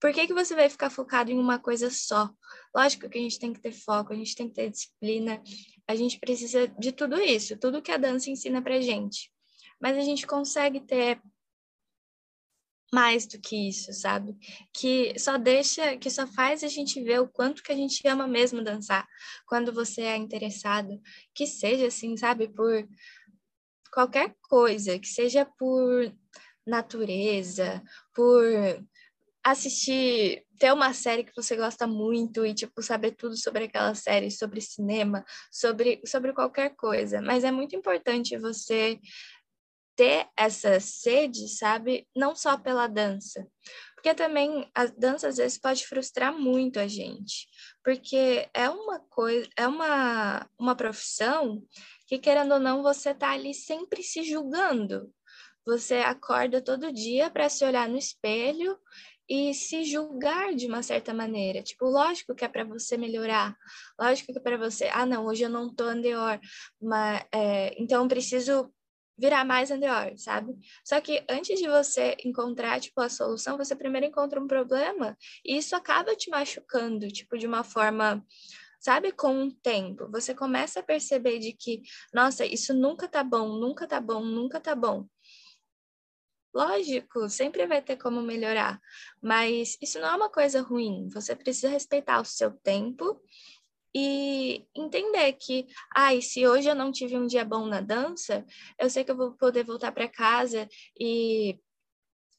[0.00, 2.30] Por que, que você vai ficar focado em uma coisa só?
[2.74, 5.42] Lógico que a gente tem que ter foco, a gente tem que ter disciplina,
[5.88, 9.32] a gente precisa de tudo isso, tudo que a dança ensina pra gente.
[9.80, 11.20] Mas a gente consegue ter
[12.92, 14.36] mais do que isso, sabe?
[14.72, 18.26] Que só deixa, que só faz a gente ver o quanto que a gente ama
[18.26, 19.06] mesmo dançar,
[19.46, 21.00] quando você é interessado,
[21.34, 22.88] que seja assim, sabe, por
[23.92, 26.12] qualquer coisa, que seja por
[26.66, 27.82] natureza,
[28.14, 28.44] por
[29.44, 34.30] assistir, ter uma série que você gosta muito e, tipo, saber tudo sobre aquela série,
[34.30, 37.22] sobre cinema, sobre, sobre qualquer coisa.
[37.22, 38.98] Mas é muito importante você
[39.98, 42.06] ter essa sede, sabe?
[42.14, 43.44] Não só pela dança.
[43.96, 47.48] Porque também a dança às vezes pode frustrar muito a gente,
[47.82, 51.60] porque é uma coisa, é uma, uma profissão
[52.06, 55.12] que querendo ou não você tá ali sempre se julgando.
[55.66, 58.78] Você acorda todo dia para se olhar no espelho
[59.28, 61.60] e se julgar de uma certa maneira.
[61.60, 63.56] Tipo, lógico que é para você melhorar,
[64.00, 66.38] lógico que é para você, ah, não, hoje eu não tô andeor,
[66.80, 68.72] mas é, então preciso
[69.18, 70.56] virar mais melhor, sabe?
[70.84, 75.58] Só que antes de você encontrar, tipo, a solução, você primeiro encontra um problema e
[75.58, 78.24] isso acaba te machucando, tipo, de uma forma,
[78.80, 80.08] sabe, com o tempo.
[80.12, 81.82] Você começa a perceber de que,
[82.14, 85.06] nossa, isso nunca tá bom, nunca tá bom, nunca tá bom.
[86.54, 88.80] Lógico, sempre vai ter como melhorar,
[89.22, 91.08] mas isso não é uma coisa ruim.
[91.12, 93.20] Você precisa respeitar o seu tempo
[94.00, 98.46] e entender que, ai, ah, se hoje eu não tive um dia bom na dança,
[98.78, 101.58] eu sei que eu vou poder voltar para casa e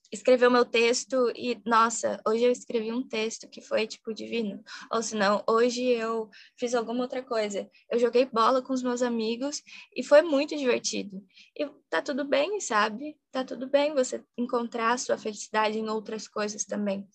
[0.09, 4.63] escrever o meu texto e, nossa, hoje eu escrevi um texto que foi, tipo, divino.
[4.89, 7.69] Ou senão, hoje eu fiz alguma outra coisa.
[7.91, 9.61] Eu joguei bola com os meus amigos
[9.93, 11.21] e foi muito divertido.
[11.57, 13.17] E tá tudo bem, sabe?
[13.31, 17.05] Tá tudo bem você encontrar a sua felicidade em outras coisas também.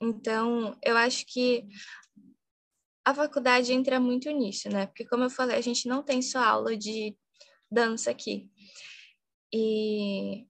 [0.00, 1.66] Então, eu acho que
[3.04, 4.86] a faculdade entra muito nisso, né?
[4.86, 7.16] Porque, como eu falei, a gente não tem só aula de
[7.70, 8.50] dança aqui.
[9.52, 10.46] E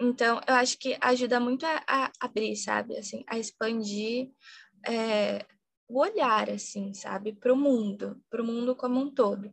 [0.00, 2.96] Então, eu acho que ajuda muito a, a abrir, sabe?
[2.96, 4.30] Assim, a expandir
[4.86, 5.44] é,
[5.88, 7.32] o olhar, assim, sabe?
[7.32, 9.52] Para o mundo, para o mundo como um todo.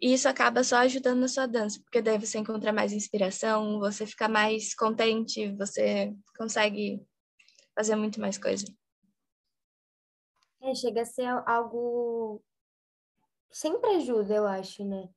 [0.00, 4.06] E isso acaba só ajudando na sua dança, porque daí você encontra mais inspiração, você
[4.06, 7.02] fica mais contente, você consegue
[7.76, 8.64] fazer muito mais coisa.
[10.62, 12.42] É, chega a ser algo.
[13.50, 15.08] Sempre ajuda, eu acho, né?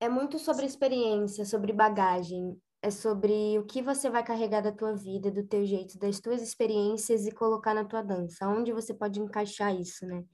[0.00, 2.60] É muito sobre experiência, sobre bagagem.
[2.80, 6.42] É sobre o que você vai carregar da tua vida, do teu jeito, das tuas
[6.42, 8.48] experiências e colocar na tua dança.
[8.48, 10.24] Onde você pode encaixar isso, né?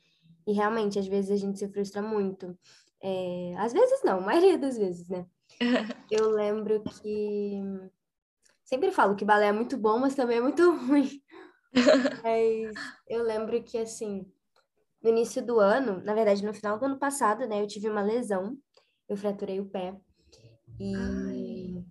[0.47, 2.59] E realmente, às vezes a gente se frustra muito.
[3.03, 3.55] É...
[3.59, 5.27] Às vezes não, a maioria das vezes, né?
[6.11, 7.61] Eu lembro que...
[8.65, 11.23] Sempre falo que balé é muito bom, mas também é muito ruim.
[12.23, 12.75] Mas
[13.09, 14.27] eu lembro que, assim,
[15.03, 18.03] no início do ano, na verdade, no final do ano passado, né, eu tive uma
[18.03, 18.57] lesão,
[19.09, 19.97] eu fraturei o pé.
[20.81, 21.85] E Ai.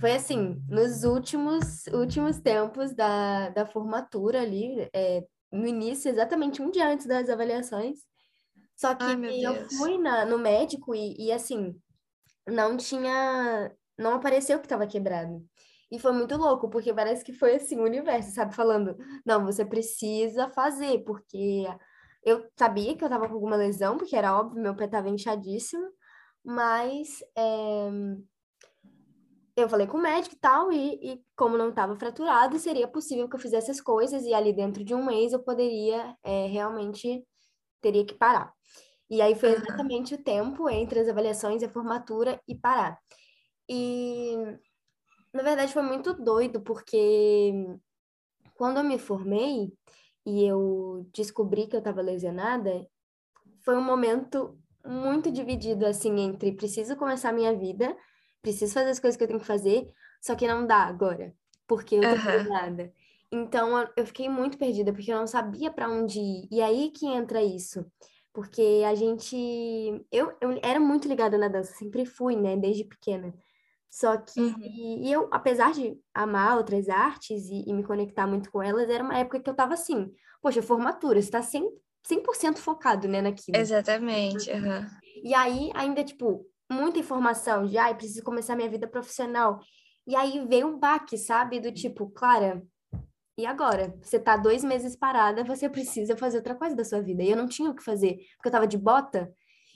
[0.00, 6.70] foi assim, nos últimos, últimos tempos da, da formatura ali, é, no início, exatamente um
[6.70, 8.00] dia antes das avaliações.
[8.76, 11.74] Só que Ai, eu fui na, no médico e, e, assim,
[12.46, 13.74] não tinha.
[13.98, 15.42] Não apareceu que estava quebrado.
[15.90, 18.54] E foi muito louco, porque parece que foi assim, o universo, sabe?
[18.54, 21.64] Falando, não, você precisa fazer, porque
[22.24, 25.86] eu sabia que eu tava com alguma lesão, porque era óbvio, meu pé tava inchadíssimo,
[26.44, 27.88] mas é...
[29.56, 33.28] eu falei com o médico e tal, e, e como não estava fraturado, seria possível
[33.28, 37.24] que eu fizesse as coisas, e ali dentro de um mês eu poderia é, realmente,
[37.80, 38.52] teria que parar.
[39.08, 42.98] E aí foi exatamente o tempo entre as avaliações, a formatura e parar.
[43.68, 44.36] E
[45.36, 47.52] na verdade, foi muito doido, porque
[48.54, 49.72] quando eu me formei
[50.24, 52.86] e eu descobri que eu estava lesionada,
[53.60, 57.96] foi um momento muito dividido, assim, entre preciso começar a minha vida,
[58.40, 59.88] preciso fazer as coisas que eu tenho que fazer,
[60.20, 61.34] só que não dá agora,
[61.66, 62.36] porque eu tô uhum.
[62.36, 62.92] lesionada.
[63.30, 66.48] Então, eu fiquei muito perdida, porque eu não sabia para onde ir.
[66.50, 67.84] E aí que entra isso.
[68.32, 69.36] Porque a gente...
[70.12, 73.34] Eu, eu era muito ligada na dança, sempre fui, né, desde pequena.
[73.90, 74.56] Só que uhum.
[74.60, 79.02] e eu, apesar de amar outras artes e, e, me conectar muito com elas, era
[79.02, 81.70] uma época que eu tava assim, poxa, formatura, você tá 100%,
[82.04, 83.56] 100 focado, né, naquilo.
[83.56, 84.50] Exatamente.
[84.50, 84.86] Uhum.
[85.22, 89.60] E aí, ainda, tipo, muita informação de, ai, preciso começar minha vida profissional.
[90.06, 91.58] E aí veio um baque, sabe?
[91.58, 92.62] Do tipo, Clara,
[93.38, 93.94] e agora?
[94.02, 97.22] Você tá dois meses parada, você precisa fazer outra coisa da sua vida.
[97.22, 99.30] E eu não tinha o que fazer, porque eu tava de bota.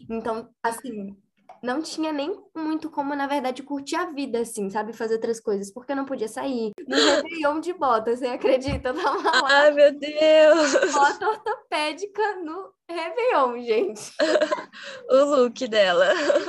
[0.09, 1.15] Então, assim,
[1.63, 4.93] não tinha nem muito como, na verdade, curtir a vida, assim, sabe?
[4.93, 6.73] Fazer outras coisas, porque eu não podia sair.
[6.87, 8.89] No Réveillon de bota, você acredita?
[8.89, 9.49] Eu tava lá.
[9.49, 10.93] Ai, meu Deus!
[10.93, 14.13] Bota ortopédica no Réveillon, gente.
[15.11, 16.07] o look dela.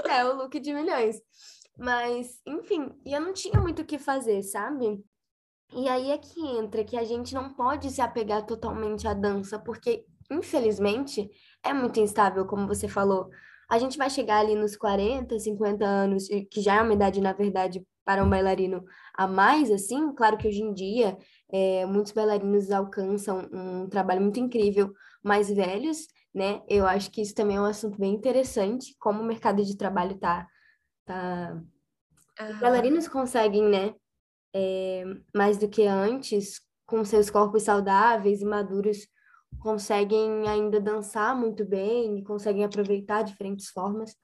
[0.09, 1.21] É, o look de milhões.
[1.77, 5.03] Mas, enfim, e eu não tinha muito o que fazer, sabe?
[5.73, 9.57] E aí é que entra que a gente não pode se apegar totalmente à dança,
[9.57, 11.29] porque, infelizmente,
[11.63, 13.29] é muito instável, como você falou
[13.71, 17.31] a gente vai chegar ali nos 40, 50 anos, que já é uma idade, na
[17.31, 21.17] verdade, para um bailarino a mais, assim, claro que hoje em dia
[21.49, 24.91] é, muitos bailarinos alcançam um trabalho muito incrível
[25.23, 26.61] mais velhos, né?
[26.67, 30.17] Eu acho que isso também é um assunto bem interessante, como o mercado de trabalho
[30.17, 30.45] tá...
[31.05, 31.57] tá...
[32.49, 33.95] Os bailarinos conseguem, né,
[34.53, 39.07] é, mais do que antes, com seus corpos saudáveis e maduros,
[39.59, 44.15] conseguem ainda dançar muito bem conseguem aproveitar diferentes formas,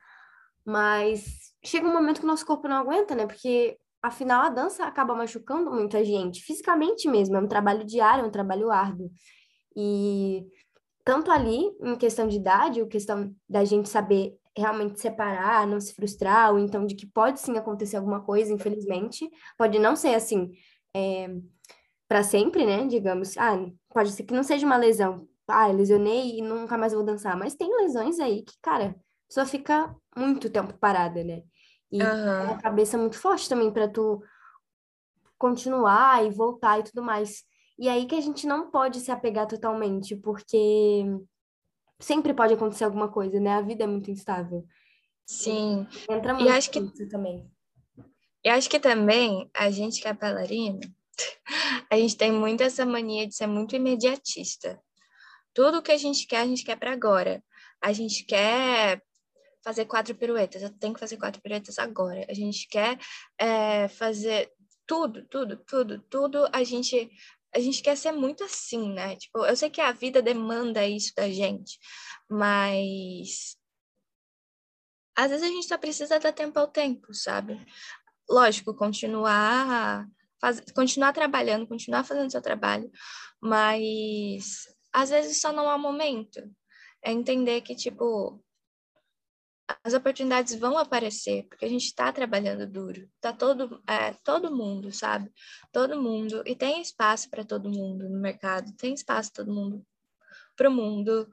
[0.66, 3.26] mas chega um momento que o nosso corpo não aguenta, né?
[3.26, 8.28] Porque afinal a dança acaba machucando muita gente, fisicamente mesmo, é um trabalho diário, é
[8.28, 9.12] um trabalho árduo.
[9.76, 10.46] E
[11.06, 15.94] tanto ali, em questão de idade, ou questão da gente saber realmente separar, não se
[15.94, 20.52] frustrar, ou então de que pode sim acontecer alguma coisa, infelizmente, pode não ser assim
[20.96, 21.30] é,
[22.08, 22.86] para sempre, né?
[22.88, 23.58] Digamos, ah,
[23.90, 25.28] pode ser que não seja uma lesão.
[25.48, 27.38] Ah, lesionei e nunca mais vou dançar.
[27.38, 31.44] Mas tem lesões aí que, cara, a pessoa fica muito tempo parada, né?
[31.92, 32.52] E uhum.
[32.52, 34.22] a cabeça muito forte também para tu
[35.38, 37.44] continuar e voltar e tudo mais.
[37.80, 41.06] E aí que a gente não pode se apegar totalmente, porque
[42.00, 43.54] sempre pode acontecer alguma coisa, né?
[43.54, 44.66] A vida é muito instável.
[45.26, 45.88] Sim.
[46.10, 47.50] Entra muito e acho que também.
[48.44, 50.80] E acho que também a gente que é bailarina,
[51.90, 54.82] a gente tem muito essa mania de ser muito imediatista.
[55.54, 57.44] Tudo que a gente quer, a gente quer para agora.
[57.82, 59.02] A gente quer
[59.64, 62.26] fazer quatro piruetas, eu tenho que fazer quatro piruetas agora.
[62.30, 62.98] A gente quer
[63.38, 64.52] é, fazer
[64.86, 66.48] tudo, tudo, tudo, tudo.
[66.54, 67.10] A gente
[67.56, 69.16] a gente quer ser muito assim, né?
[69.16, 71.80] Tipo, eu sei que a vida demanda isso da gente,
[72.30, 73.58] mas
[75.16, 77.66] às vezes a gente só precisa dar tempo ao tempo, sabe?
[78.30, 80.08] lógico, continuar
[80.40, 82.90] faz, continuar trabalhando, continuar fazendo seu trabalho,
[83.42, 84.64] mas
[84.94, 86.42] às vezes só não há momento.
[87.04, 88.44] É entender que, tipo,
[89.84, 93.08] as oportunidades vão aparecer, porque a gente está trabalhando duro.
[93.20, 95.32] Tá todo, é, todo mundo, sabe?
[95.72, 96.42] Todo mundo.
[96.46, 99.86] E tem espaço para todo mundo no mercado, tem espaço todo mundo
[100.56, 101.30] para o mundo.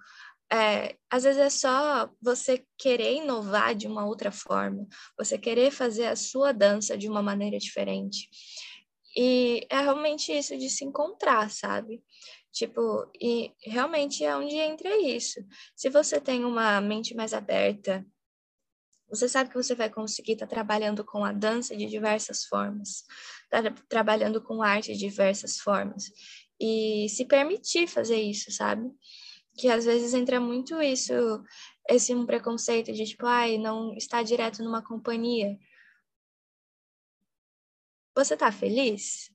[0.53, 4.87] É, às vezes é só você querer inovar de uma outra forma,
[5.19, 8.29] você querer fazer a sua dança de uma maneira diferente.
[9.17, 12.03] E é realmente isso de se encontrar, sabe?
[12.53, 15.41] Tipo, e realmente é onde entra isso.
[15.77, 18.05] Se você tem uma mente mais aberta,
[19.09, 23.05] você sabe que você vai conseguir estar tá trabalhando com a dança de diversas formas,
[23.51, 26.05] tá trabalhando com arte de diversas formas.
[26.61, 28.91] E se permitir fazer isso, sabe?
[29.57, 31.13] Que às vezes entra muito isso,
[31.89, 35.57] esse um preconceito de tipo, ai, não está direto numa companhia.
[38.15, 39.33] Você tá feliz?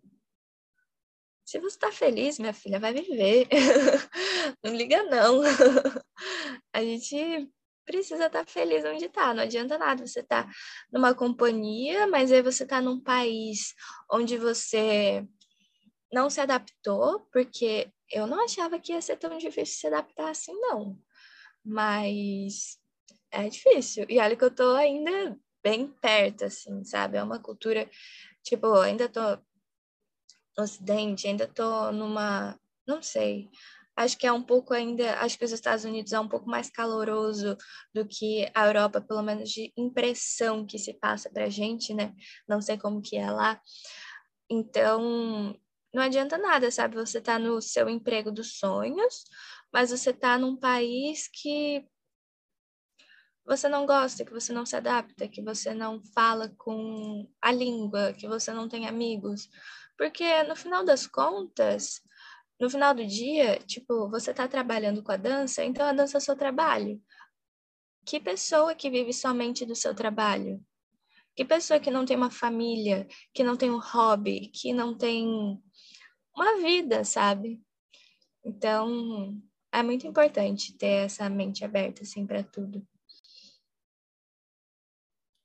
[1.45, 3.47] Se você tá feliz, minha filha, vai viver.
[4.63, 5.41] não liga, não.
[6.71, 7.49] A gente
[7.83, 9.33] precisa estar tá feliz onde tá.
[9.33, 10.47] Não adianta nada você tá
[10.91, 13.73] numa companhia, mas aí você tá num país
[14.11, 15.27] onde você
[16.13, 20.53] não se adaptou, porque eu não achava que ia ser tão difícil se adaptar assim,
[20.53, 20.97] não.
[21.65, 22.79] Mas
[23.31, 24.05] é difícil.
[24.07, 27.17] E olha que eu tô ainda bem perto, assim, sabe?
[27.17, 27.89] É uma cultura
[28.49, 29.21] Tipo, ainda tô
[30.57, 32.59] no Ocidente, ainda tô numa.
[32.87, 33.47] Não sei.
[33.95, 35.19] Acho que é um pouco ainda.
[35.19, 37.55] Acho que os Estados Unidos é um pouco mais caloroso
[37.93, 42.11] do que a Europa, pelo menos de impressão que se passa pra gente, né?
[42.47, 43.61] Não sei como que é lá.
[44.49, 45.55] Então,
[45.93, 46.95] não adianta nada, sabe?
[46.95, 49.25] Você tá no seu emprego dos sonhos,
[49.71, 51.85] mas você tá num país que
[53.49, 58.13] você não gosta, que você não se adapta, que você não fala com a língua,
[58.13, 59.49] que você não tem amigos.
[59.97, 61.99] Porque no final das contas,
[62.59, 66.19] no final do dia, tipo, você está trabalhando com a dança, então a dança é
[66.19, 67.01] o seu trabalho.
[68.05, 70.63] Que pessoa que vive somente do seu trabalho?
[71.35, 75.27] Que pessoa que não tem uma família, que não tem um hobby, que não tem
[76.35, 77.59] uma vida, sabe?
[78.45, 79.41] Então,
[79.71, 82.87] é muito importante ter essa mente aberta assim para tudo.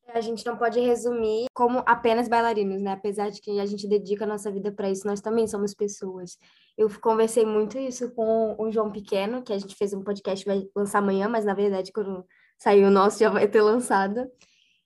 [0.09, 2.93] A gente não pode resumir como apenas bailarinos, né?
[2.93, 6.39] Apesar de que a gente dedica a nossa vida para isso, nós também somos pessoas.
[6.77, 10.63] Eu conversei muito isso com o João Pequeno, que a gente fez um podcast, vai
[10.75, 12.25] lançar amanhã, mas na verdade, quando
[12.59, 14.31] sair o nosso, já vai ter lançado.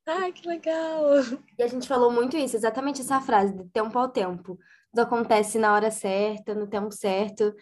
[0.07, 1.03] Ai, que legal!
[1.59, 4.59] E a gente falou muito isso, exatamente essa frase, de tempo ao tempo.
[4.91, 7.55] Tudo acontece na hora certa, no tempo certo.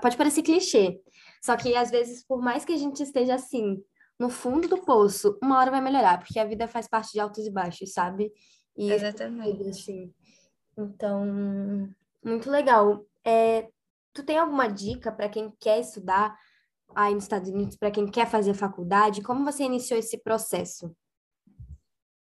[0.00, 0.98] Pode parecer clichê,
[1.42, 3.82] só que às vezes, por mais que a gente esteja assim,
[4.20, 7.46] no fundo do poço, uma hora vai melhorar, porque a vida faz parte de altos
[7.46, 8.30] e baixos, sabe?
[8.76, 9.66] E Exatamente.
[9.70, 10.14] Assim.
[10.76, 11.24] Então,
[12.22, 13.06] muito legal.
[13.24, 13.66] É,
[14.12, 16.36] tu tem alguma dica para quem quer estudar
[16.94, 19.22] aí nos Estados Unidos, para quem quer fazer faculdade?
[19.22, 20.94] Como você iniciou esse processo?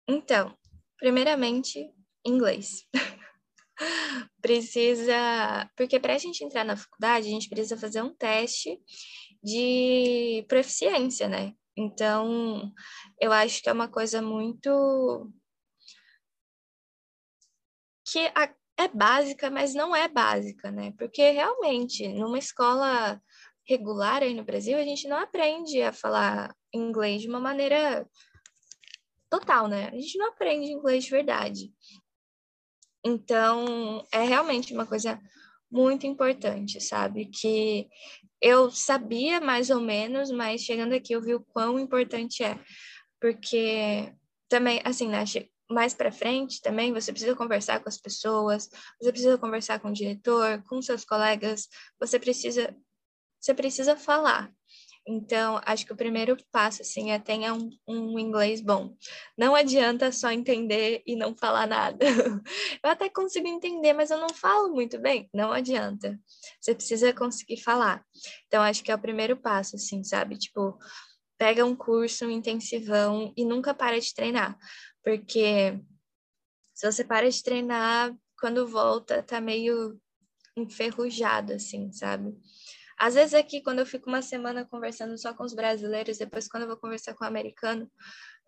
[0.08, 0.52] Então,
[0.98, 1.94] primeiramente,
[2.26, 2.88] inglês.
[4.42, 8.80] precisa, porque para a gente entrar na faculdade, a gente precisa fazer um teste
[9.40, 11.54] de proficiência, né?
[11.76, 12.72] Então,
[13.20, 15.30] eu acho que é uma coisa muito
[18.06, 18.20] que
[18.76, 20.92] é básica, mas não é básica, né?
[20.98, 23.20] Porque realmente, numa escola
[23.66, 28.08] regular aí no Brasil, a gente não aprende a falar inglês de uma maneira
[29.30, 29.88] total, né?
[29.88, 31.72] A gente não aprende inglês de verdade.
[33.04, 35.20] Então, é realmente uma coisa
[35.70, 37.26] muito importante, sabe?
[37.26, 37.88] Que
[38.44, 42.60] eu sabia mais ou menos, mas chegando aqui eu vi o quão importante é.
[43.18, 44.12] Porque
[44.50, 45.24] também, assim, né,
[45.70, 48.68] mais para frente também você precisa conversar com as pessoas,
[49.00, 51.68] você precisa conversar com o diretor, com seus colegas,
[51.98, 52.76] você precisa
[53.40, 54.50] você precisa falar.
[55.06, 58.96] Então, acho que o primeiro passo, assim, é tenha um, um, inglês bom.
[59.36, 61.98] Não adianta só entender e não falar nada.
[62.82, 65.28] Eu até consigo entender, mas eu não falo muito bem.
[65.32, 66.18] Não adianta.
[66.60, 68.04] Você precisa conseguir falar.
[68.46, 70.38] Então, acho que é o primeiro passo, assim, sabe?
[70.38, 70.78] Tipo,
[71.38, 74.58] pega um curso, um intensivão e nunca para de treinar.
[75.02, 75.78] Porque
[76.74, 80.00] se você para de treinar, quando volta, tá meio
[80.56, 82.34] enferrujado, assim, sabe?
[82.98, 86.64] Às vezes aqui, quando eu fico uma semana conversando só com os brasileiros, depois quando
[86.64, 87.90] eu vou conversar com o americano,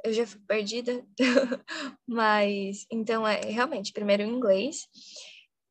[0.04, 1.04] eu já fico perdida.
[2.06, 4.88] Mas, então, é realmente, primeiro o inglês.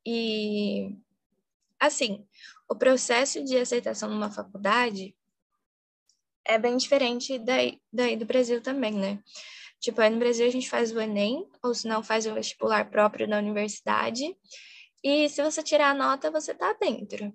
[0.06, 0.96] E,
[1.80, 2.26] assim,
[2.70, 5.16] o processo de aceitação numa faculdade
[6.46, 9.20] é bem diferente daí, daí do Brasil também, né?
[9.80, 12.90] Tipo, aí no Brasil a gente faz o Enem, ou se não faz o vestibular
[12.90, 14.36] próprio da universidade,
[15.04, 17.32] e se você tirar a nota, você tá dentro.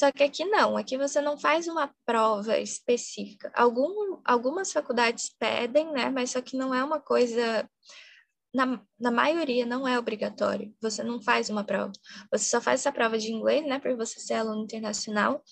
[0.00, 3.52] Só que aqui não, aqui você não faz uma prova específica.
[3.54, 6.08] Algum, algumas faculdades pedem, né?
[6.08, 7.68] Mas só que não é uma coisa.
[8.54, 10.74] Na, na maioria não é obrigatório.
[10.80, 11.92] Você não faz uma prova.
[12.32, 13.78] Você só faz essa prova de inglês, né?
[13.78, 15.44] Por você ser aluno internacional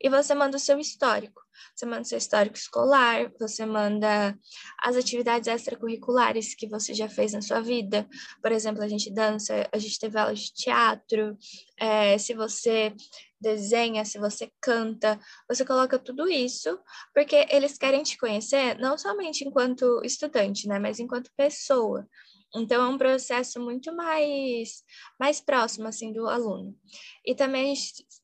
[0.00, 1.42] e você manda o seu histórico.
[1.74, 4.38] Você manda o seu histórico escolar, você manda
[4.80, 8.08] as atividades extracurriculares que você já fez na sua vida.
[8.40, 11.36] Por exemplo, a gente dança, a gente teve aula de teatro,
[11.76, 12.94] é, se você
[13.40, 15.18] desenha, se você canta,
[15.48, 16.78] você coloca tudo isso,
[17.14, 22.06] porque eles querem te conhecer não somente enquanto estudante, né, mas enquanto pessoa.
[22.54, 24.82] Então, é um processo muito mais,
[25.20, 26.76] mais próximo, assim, do aluno.
[27.24, 27.74] E também,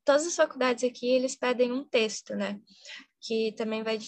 [0.05, 2.59] todas as faculdades aqui, eles pedem um texto, né?
[3.21, 3.99] Que também vai,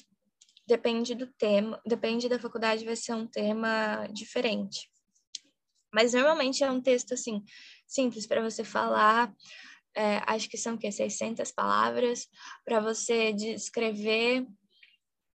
[0.66, 4.90] depende do tema, depende da faculdade, vai ser um tema diferente.
[5.92, 7.44] Mas, normalmente, é um texto, assim,
[7.86, 9.34] simples para você falar,
[9.94, 10.90] é, acho que são, o quê?
[10.90, 12.26] 600 palavras,
[12.64, 14.46] para você descrever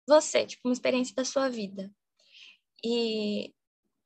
[0.07, 1.93] você, tipo, uma experiência da sua vida.
[2.85, 3.53] E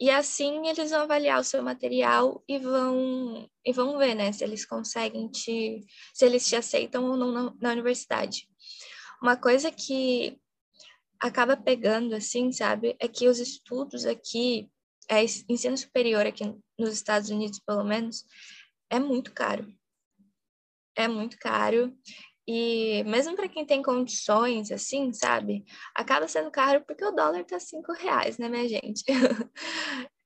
[0.03, 4.43] e assim eles vão avaliar o seu material e vão e vão ver, né, se
[4.43, 8.49] eles conseguem te se eles te aceitam ou não na, na universidade.
[9.23, 10.41] Uma coisa que
[11.21, 14.69] acaba pegando assim, sabe, é que os estudos aqui,
[15.09, 18.25] é, ensino superior aqui nos Estados Unidos, pelo menos,
[18.91, 19.73] é muito caro.
[20.97, 21.97] É muito caro
[22.47, 25.65] e mesmo para quem tem condições, assim, sabe?
[25.95, 29.05] Acaba sendo caro porque o dólar tá cinco reais, né, minha gente?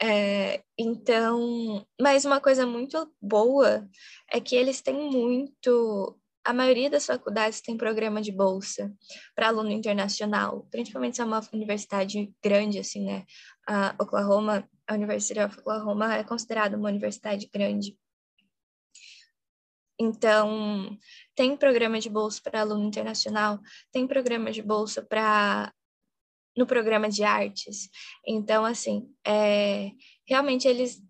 [0.03, 3.87] é, então, mas uma coisa muito boa
[4.31, 6.19] é que eles têm muito.
[6.43, 8.93] A maioria das faculdades tem programa de bolsa
[9.35, 13.25] para aluno internacional, principalmente se é uma universidade grande, assim, né?
[13.69, 17.97] A Oklahoma, a University of Oklahoma é considerada uma universidade grande.
[19.99, 20.99] Então,
[21.35, 23.59] tem programa de bolsa para aluno internacional,
[23.91, 25.73] tem programa de bolsa para
[26.57, 27.89] no programa de artes.
[28.27, 29.91] Então, assim, é,
[30.27, 31.03] realmente eles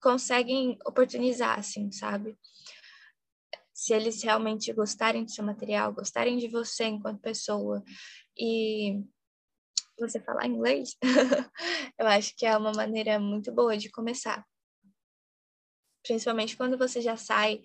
[0.00, 2.38] conseguem oportunizar, assim, sabe?
[3.74, 7.82] Se eles realmente gostarem do seu material, gostarem de você enquanto pessoa
[8.36, 9.02] e
[9.98, 10.96] você falar inglês,
[11.98, 14.44] eu acho que é uma maneira muito boa de começar
[16.02, 17.60] principalmente quando você já sai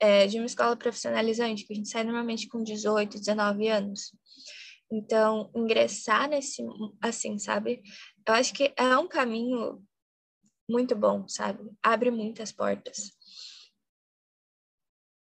[0.00, 4.12] é, de uma escola profissionalizante, que a gente sai normalmente com 18, 19 anos.
[4.90, 6.64] Então, ingressar nesse,
[7.02, 7.82] assim, sabe?
[8.26, 9.82] Eu acho que é um caminho
[10.68, 11.70] muito bom, sabe?
[11.82, 13.10] Abre muitas portas.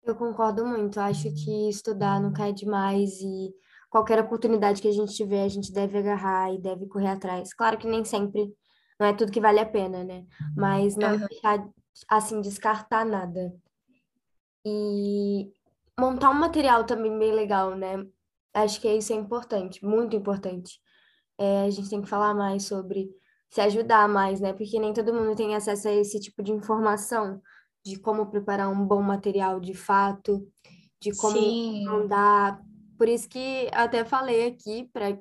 [0.04, 1.00] Eu concordo muito.
[1.00, 3.52] Acho que estudar não cai demais e
[3.90, 7.54] qualquer oportunidade que a gente tiver, a gente deve agarrar e deve correr atrás.
[7.54, 8.54] Claro que nem sempre
[9.00, 10.26] não é tudo que vale a pena, né?
[10.56, 11.28] Mas não uhum.
[11.28, 11.68] deixar
[12.08, 13.54] assim, descartar nada.
[14.66, 15.52] E
[16.00, 18.06] montar um material também bem legal, né?
[18.54, 20.80] Acho que isso é importante, muito importante.
[21.38, 23.10] É, a gente tem que falar mais sobre
[23.50, 24.54] se ajudar mais, né?
[24.54, 27.42] Porque nem todo mundo tem acesso a esse tipo de informação,
[27.86, 30.46] de como preparar um bom material de fato,
[31.00, 31.86] de como Sim.
[31.86, 32.62] mandar.
[32.98, 35.20] Por isso que até falei aqui para,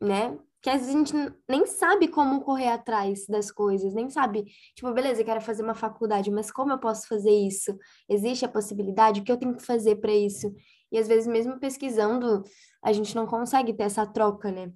[0.00, 1.14] né, que às vezes a gente
[1.48, 4.44] nem sabe como correr atrás das coisas, nem sabe,
[4.74, 7.78] tipo, beleza, eu quero fazer uma faculdade, mas como eu posso fazer isso?
[8.08, 9.20] Existe a possibilidade?
[9.20, 10.52] O que eu tenho que fazer para isso?
[10.90, 12.42] E às vezes, mesmo pesquisando,
[12.82, 14.72] a gente não consegue ter essa troca, né?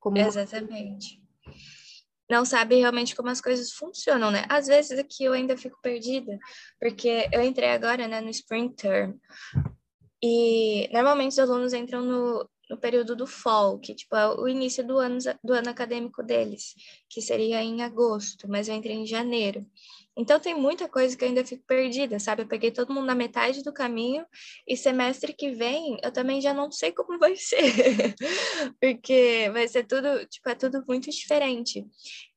[0.00, 0.18] Como...
[0.18, 1.22] Exatamente.
[2.28, 4.46] Não sabe realmente como as coisas funcionam, né?
[4.48, 6.36] Às vezes aqui eu ainda fico perdida,
[6.80, 9.14] porque eu entrei agora, né, no Spring Term,
[10.20, 14.86] e normalmente os alunos entram no, no período do fall, que tipo, é o início
[14.86, 16.74] do ano, do ano acadêmico deles,
[17.08, 19.66] que seria em agosto, mas eu entrei em janeiro.
[20.16, 22.42] Então tem muita coisa que eu ainda fico perdida, sabe?
[22.42, 24.24] Eu peguei todo mundo na metade do caminho
[24.66, 28.14] e semestre que vem eu também já não sei como vai ser,
[28.80, 31.86] porque vai ser tudo, tipo, é tudo muito diferente.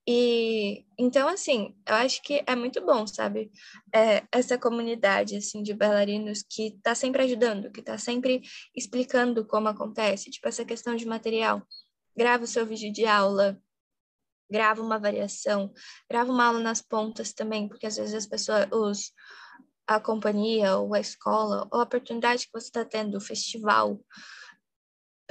[0.08, 3.52] E então, assim, eu acho que é muito bom, sabe?
[3.94, 8.42] É, essa comunidade, assim, de bailarinos que tá sempre ajudando, que tá sempre
[8.76, 11.66] explicando como acontece, tipo, essa questão de material.
[12.16, 13.58] Grava o seu vídeo de aula,
[14.52, 15.74] grava uma variação,
[16.10, 19.12] grava uma aula nas pontas também, porque às vezes as pessoas, os,
[19.88, 24.00] a companhia ou a escola, ou a oportunidade que você está tendo, o festival,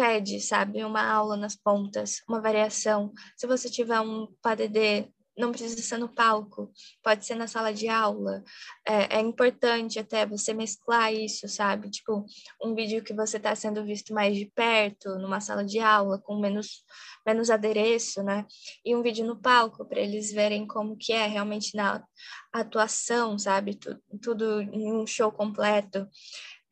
[0.02, 3.12] pede, sabe, uma aula nas pontas, uma variação.
[3.36, 6.70] Se você tiver um PADD não precisa ser no palco,
[7.02, 8.42] pode ser na sala de aula.
[8.86, 11.88] É, é, importante até você mesclar isso, sabe?
[11.88, 12.26] Tipo,
[12.62, 16.38] um vídeo que você está sendo visto mais de perto, numa sala de aula, com
[16.38, 16.84] menos,
[17.26, 18.44] menos adereço, né?
[18.84, 22.04] E um vídeo no palco, para eles verem como que é realmente na
[22.52, 23.74] atuação, sabe?
[23.74, 26.06] Tudo, tudo em um show completo.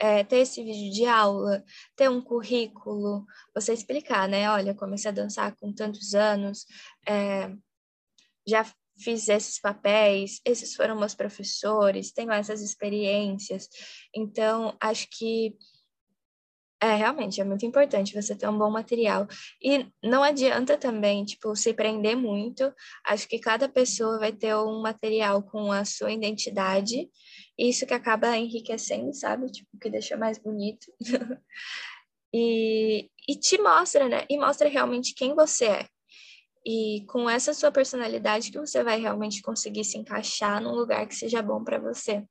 [0.02, 1.62] É, ter esse vídeo de aula,
[1.94, 4.50] ter um currículo, você explicar, né?
[4.50, 6.64] Olha, comecei a dançar com tantos anos,
[7.06, 7.52] é,
[8.48, 8.64] já
[8.98, 13.68] fiz esses papéis, esses foram meus professores, tenho essas experiências.
[14.14, 15.54] Então, acho que
[16.82, 19.28] é realmente é muito importante você ter um bom material.
[19.62, 22.72] E não adianta também, tipo, se prender muito.
[23.04, 27.08] Acho que cada pessoa vai ter um material com a sua identidade.
[27.58, 29.50] Isso que acaba enriquecendo, sabe?
[29.52, 30.86] Tipo, que deixa mais bonito.
[32.32, 34.24] e, e te mostra, né?
[34.30, 35.86] E mostra realmente quem você é.
[36.64, 41.14] E com essa sua personalidade que você vai realmente conseguir se encaixar num lugar que
[41.14, 42.24] seja bom para você.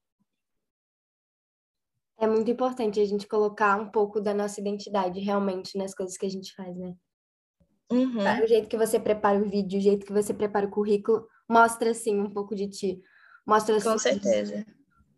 [2.19, 6.25] É muito importante a gente colocar um pouco da nossa identidade realmente nas coisas que
[6.25, 6.93] a gente faz, né?
[7.91, 8.43] Uhum.
[8.43, 11.91] O jeito que você prepara o vídeo, o jeito que você prepara o currículo, mostra,
[11.91, 13.01] assim, um pouco de ti.
[13.47, 14.65] Mostra Com certeza.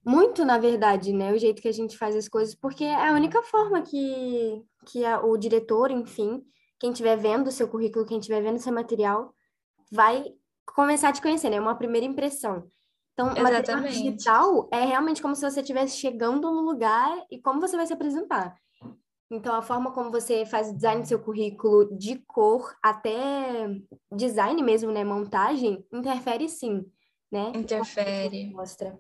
[0.05, 1.33] Muito, na verdade, né?
[1.33, 5.03] O jeito que a gente faz as coisas, porque é a única forma que, que
[5.03, 6.41] a, o diretor, enfim,
[6.79, 9.33] quem estiver vendo o seu currículo, quem estiver vendo o seu material,
[9.91, 10.23] vai
[10.65, 11.57] começar a te conhecer, né?
[11.57, 12.65] É uma primeira impressão.
[13.29, 17.77] Então, material digital é realmente como se você estivesse chegando no lugar e como você
[17.77, 18.55] vai se apresentar.
[19.29, 23.69] Então, a forma como você faz o design do seu currículo, de cor até
[24.11, 25.05] design mesmo, né?
[25.05, 26.85] Montagem, interfere sim,
[27.31, 27.51] né?
[27.55, 28.51] Interfere.
[28.53, 28.99] Mostra.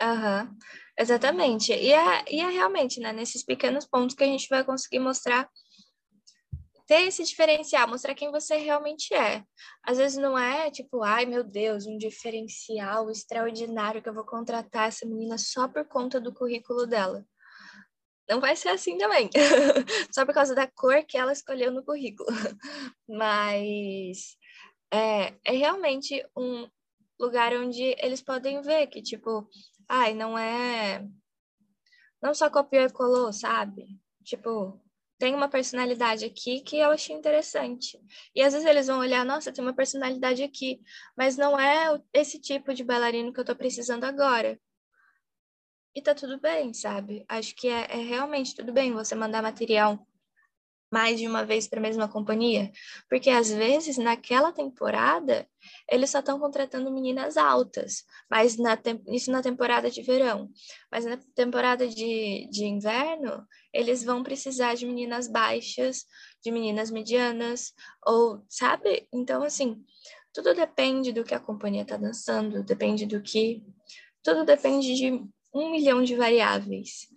[0.00, 0.56] Aham, uhum.
[0.98, 1.72] exatamente.
[1.72, 3.12] E é, e é realmente, né?
[3.12, 5.48] Nesses pequenos pontos que a gente vai conseguir mostrar
[6.86, 9.44] ter esse diferencial, mostrar quem você realmente é.
[9.82, 14.88] Às vezes não é tipo, ai meu Deus, um diferencial extraordinário que eu vou contratar
[14.88, 17.24] essa menina só por conta do currículo dela.
[18.28, 19.28] Não vai ser assim também,
[20.14, 22.28] só por causa da cor que ela escolheu no currículo.
[23.08, 24.36] Mas
[24.92, 26.68] é, é realmente um
[27.18, 29.48] lugar onde eles podem ver que, tipo,
[29.88, 31.06] ai, não é.
[32.22, 34.00] Não só copiou e colou, sabe?
[34.24, 34.81] Tipo,
[35.22, 37.96] tem uma personalidade aqui que eu achei interessante.
[38.34, 40.80] E às vezes eles vão olhar, nossa, tem uma personalidade aqui,
[41.16, 44.58] mas não é esse tipo de bailarino que eu tô precisando agora.
[45.94, 47.24] E tá tudo bem, sabe?
[47.28, 50.04] Acho que é, é realmente tudo bem você mandar material
[50.92, 52.70] mais de uma vez para a mesma companhia,
[53.08, 55.48] porque às vezes naquela temporada
[55.90, 58.78] eles só estão contratando meninas altas, mas na
[59.08, 60.50] isso na temporada de verão,
[60.90, 66.04] mas na temporada de, de inverno eles vão precisar de meninas baixas,
[66.44, 67.72] de meninas medianas,
[68.06, 69.08] ou sabe?
[69.12, 69.82] Então assim
[70.34, 73.62] tudo depende do que a companhia está dançando, depende do que
[74.22, 75.10] tudo depende de
[75.54, 77.08] um milhão de variáveis.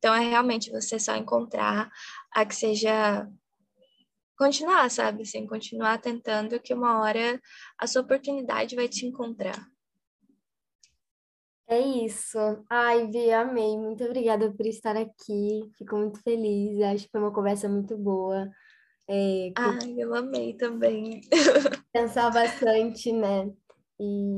[0.00, 1.90] Então, é realmente você só encontrar
[2.32, 3.28] a que seja
[4.36, 5.22] continuar, sabe?
[5.22, 7.40] Assim, continuar tentando que uma hora
[7.78, 9.66] a sua oportunidade vai te encontrar.
[11.68, 12.38] É isso.
[12.68, 13.78] Ai, Vi, amei.
[13.78, 15.70] Muito obrigada por estar aqui.
[15.78, 16.80] Fico muito feliz.
[16.82, 18.50] Acho que foi uma conversa muito boa.
[19.08, 19.62] É, com...
[19.62, 21.20] Ai, eu amei também.
[21.92, 23.52] Pensar bastante, né?
[24.00, 24.36] E,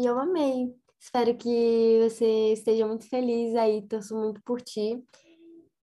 [0.00, 0.74] e eu amei.
[0.98, 5.02] Espero que você esteja muito feliz aí, torço muito por ti.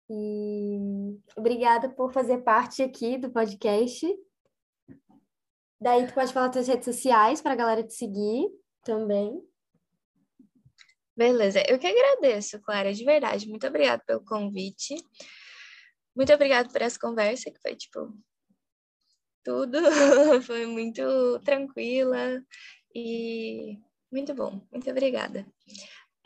[0.10, 4.08] E obrigada por fazer parte aqui do podcast.
[5.80, 8.50] Daí tu pode falar tuas redes sociais para a galera te seguir
[8.84, 9.42] também.
[11.16, 13.50] Beleza, eu que agradeço, Clara, de verdade.
[13.50, 14.96] Muito obrigada pelo convite.
[16.16, 18.12] Muito obrigada por essa conversa, que foi tipo
[19.44, 19.78] tudo,
[20.44, 22.44] foi muito tranquila
[22.94, 23.80] e
[24.12, 25.46] muito bom, muito obrigada.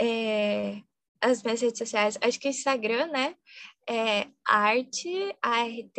[0.02, 0.82] É,
[1.22, 3.36] as minhas redes sociais, acho que Instagram, né?
[3.90, 5.98] É arte, art,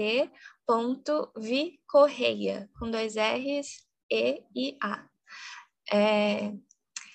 [0.66, 5.04] ponto, vi, correia, com dois R's, E e A.
[5.92, 6.52] É,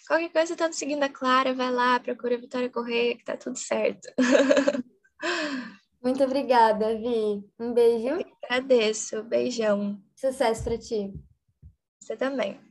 [0.08, 3.58] qualquer coisa, tá seguindo a Clara, vai lá, procura a Vitória Correia, que tá tudo
[3.58, 4.08] certo.
[6.02, 7.44] Muito obrigada, Vi.
[7.60, 8.08] Um beijo.
[8.08, 9.24] Eu agradeço.
[9.24, 10.02] Beijão.
[10.16, 11.14] Sucesso para ti.
[12.00, 12.67] Você também.